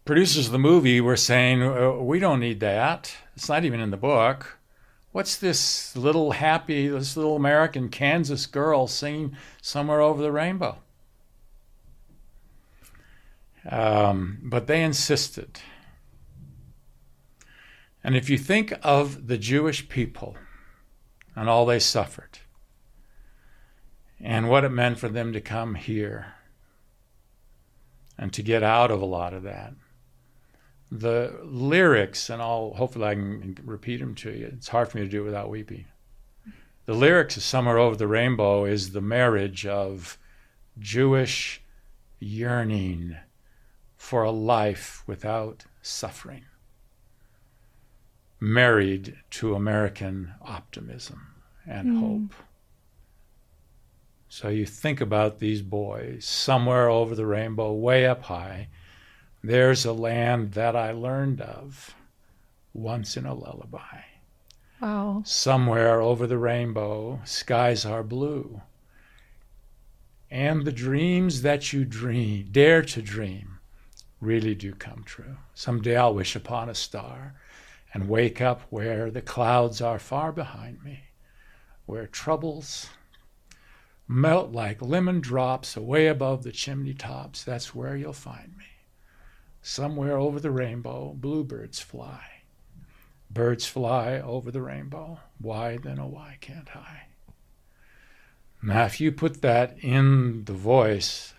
[0.05, 3.15] producers of the movie were saying, "Uh, We don't need that.
[3.35, 4.57] It's not even in the book.
[5.11, 10.79] What's this little happy, this little American Kansas girl singing somewhere over the rainbow?
[13.69, 15.59] Um, but they insisted.
[18.03, 20.35] And if you think of the Jewish people
[21.35, 22.39] and all they suffered,
[24.19, 26.33] and what it meant for them to come here
[28.17, 29.73] and to get out of a lot of that,
[30.91, 34.51] the lyrics, and I'll hopefully I can repeat them to you.
[34.53, 35.85] It's hard for me to do it without weeping.
[36.85, 40.17] The lyrics of Somewhere Over the Rainbow is the marriage of
[40.77, 41.61] Jewish
[42.19, 43.15] yearning
[44.03, 46.43] for a life without suffering,
[48.37, 51.25] married to American optimism
[51.65, 51.99] and hmm.
[51.99, 52.33] hope.
[54.27, 58.67] So you think about these boys somewhere over the rainbow, way up high.
[59.41, 61.95] There's a land that I learned of
[62.73, 64.01] once in a lullaby.
[64.81, 65.23] Wow.
[65.25, 68.61] Somewhere over the rainbow, skies are blue.
[70.29, 73.52] And the dreams that you dream, dare to dream,
[74.23, 75.37] really do come true.
[75.53, 77.35] Someday I'll wish upon a star
[77.93, 81.03] and wake up where the clouds are far behind me,
[81.85, 82.89] where troubles
[84.07, 87.43] melt like lemon drops away above the chimney tops.
[87.43, 88.65] That's where you'll find me.
[89.61, 92.23] Somewhere over the rainbow, bluebirds fly.
[93.29, 95.19] Birds fly over the rainbow.
[95.39, 97.03] Why then, oh, why can't I?
[98.61, 101.33] Now, if you put that in the voice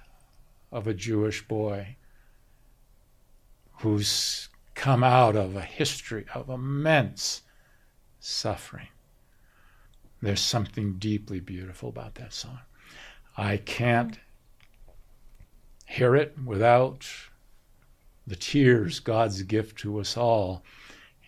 [0.72, 1.97] of a Jewish boy
[3.78, 7.42] who's come out of a history of immense
[8.20, 8.88] suffering,
[10.22, 12.60] there's something deeply beautiful about that song.
[13.36, 14.18] I can't
[15.86, 17.06] hear it without
[18.26, 20.64] the tears God's gift to us all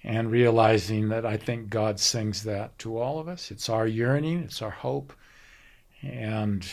[0.02, 3.50] and realizing that I think God sings that to all of us.
[3.50, 5.12] It's our yearning, it's our hope.
[6.00, 6.66] And,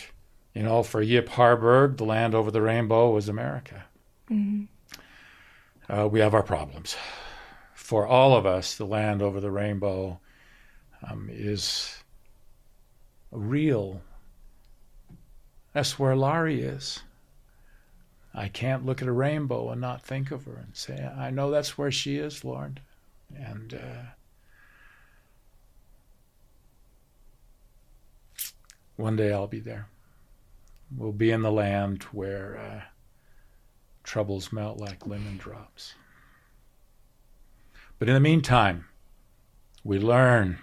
[0.54, 3.86] you know, for Yip Harburg, the land over the rainbow was America.
[4.30, 4.66] Mm-hmm.
[5.90, 6.96] Uh, we have our problems.
[7.74, 10.20] For all of us, the land over the rainbow
[11.10, 12.04] um, is
[13.32, 14.02] real.
[15.74, 17.02] That's where Laurie is.
[18.34, 21.52] I can't look at a rainbow and not think of her and say, I know
[21.52, 22.80] that's where she is, Lord.
[23.36, 24.04] And uh,
[28.96, 29.88] one day I'll be there.
[30.96, 32.93] We'll be in the land where uh,
[34.04, 35.94] troubles melt like lemon drops.
[38.00, 38.86] But in the meantime,
[39.84, 40.58] we learn.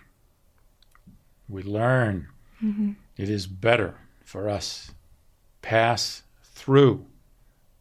[1.49, 2.29] We learn.
[2.63, 2.93] Mm-hmm.
[3.17, 4.93] It is better for us
[5.63, 7.05] pass through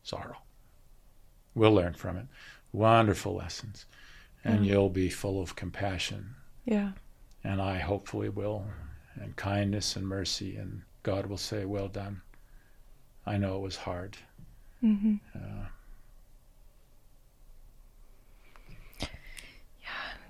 [0.03, 0.37] sorrow.
[1.55, 2.25] We'll learn from it.
[2.71, 3.85] Wonderful lessons.
[4.43, 4.73] And Yeah.
[4.73, 6.35] you'll be full of compassion.
[6.65, 6.91] Yeah.
[7.43, 8.65] And I hopefully will.
[9.15, 10.55] And kindness and mercy.
[10.55, 12.21] And God will say, Well done.
[13.25, 14.17] I know it was hard.
[14.81, 15.39] Hmm Uh,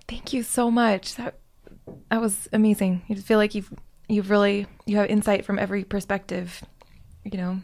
[0.08, 1.16] Thank you so much.
[1.16, 1.38] That
[2.10, 3.04] that was amazing.
[3.08, 3.72] You feel like you've
[4.08, 6.64] you've really you have insight from every perspective.
[7.24, 7.60] You know.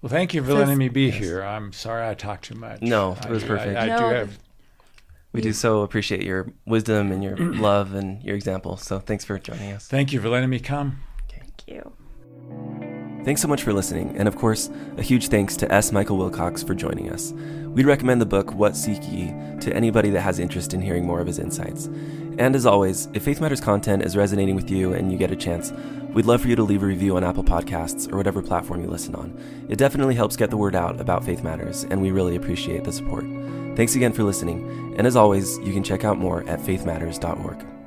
[0.00, 1.16] well, thank you for So letting me be yes.
[1.16, 1.42] here.
[1.42, 2.80] I'm sorry I talked too much.
[2.80, 3.76] No, it was I- perfect.
[3.78, 3.98] I, I No.
[3.98, 4.38] do have
[5.32, 8.78] We do so appreciate your wisdom and your love and your example.
[8.78, 9.86] So thanks for joining us.
[9.86, 11.00] Thank you for letting me come.
[11.28, 11.92] Thank you.
[13.24, 15.92] Thanks so much for listening, and of course, a huge thanks to S.
[15.92, 17.30] Michael Wilcox for joining us.
[17.30, 19.28] We'd recommend the book What Seek Ye
[19.60, 21.86] to anybody that has interest in hearing more of his insights.
[22.38, 25.36] And as always, if Faith Matters content is resonating with you and you get a
[25.36, 25.72] chance,
[26.12, 28.90] we'd love for you to leave a review on Apple Podcasts or whatever platform you
[28.90, 29.38] listen on.
[29.68, 32.92] It definitely helps get the word out about Faith Matters, and we really appreciate the
[32.92, 33.24] support.
[33.76, 37.81] Thanks again for listening, and as always, you can check out more at faithmatters.org.